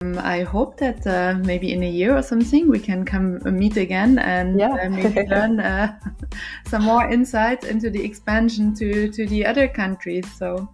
Um, 0.02 0.18
I 0.18 0.42
hope 0.42 0.76
that 0.78 1.06
uh, 1.06 1.38
maybe 1.44 1.72
in 1.72 1.82
a 1.82 1.88
year 1.88 2.16
or 2.16 2.22
something 2.22 2.68
we 2.68 2.78
can 2.78 3.04
come 3.04 3.40
uh, 3.46 3.50
meet 3.50 3.76
again 3.76 4.18
and 4.18 4.58
yeah. 4.58 4.74
uh, 4.74 4.90
maybe 4.90 5.26
learn 5.30 5.58
uh, 5.60 5.98
some 6.66 6.82
more 6.82 7.10
insights 7.10 7.64
into 7.64 7.88
the 7.88 8.04
expansion 8.04 8.74
to, 8.74 9.10
to 9.10 9.26
the 9.26 9.46
other 9.46 9.68
countries. 9.68 10.30
So, 10.36 10.68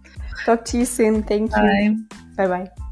talk 0.45 0.65
to 0.65 0.79
you 0.79 0.85
soon. 0.85 1.23
Thank 1.23 1.55
you. 1.55 2.05
Bye 2.35 2.47
bye. 2.47 2.82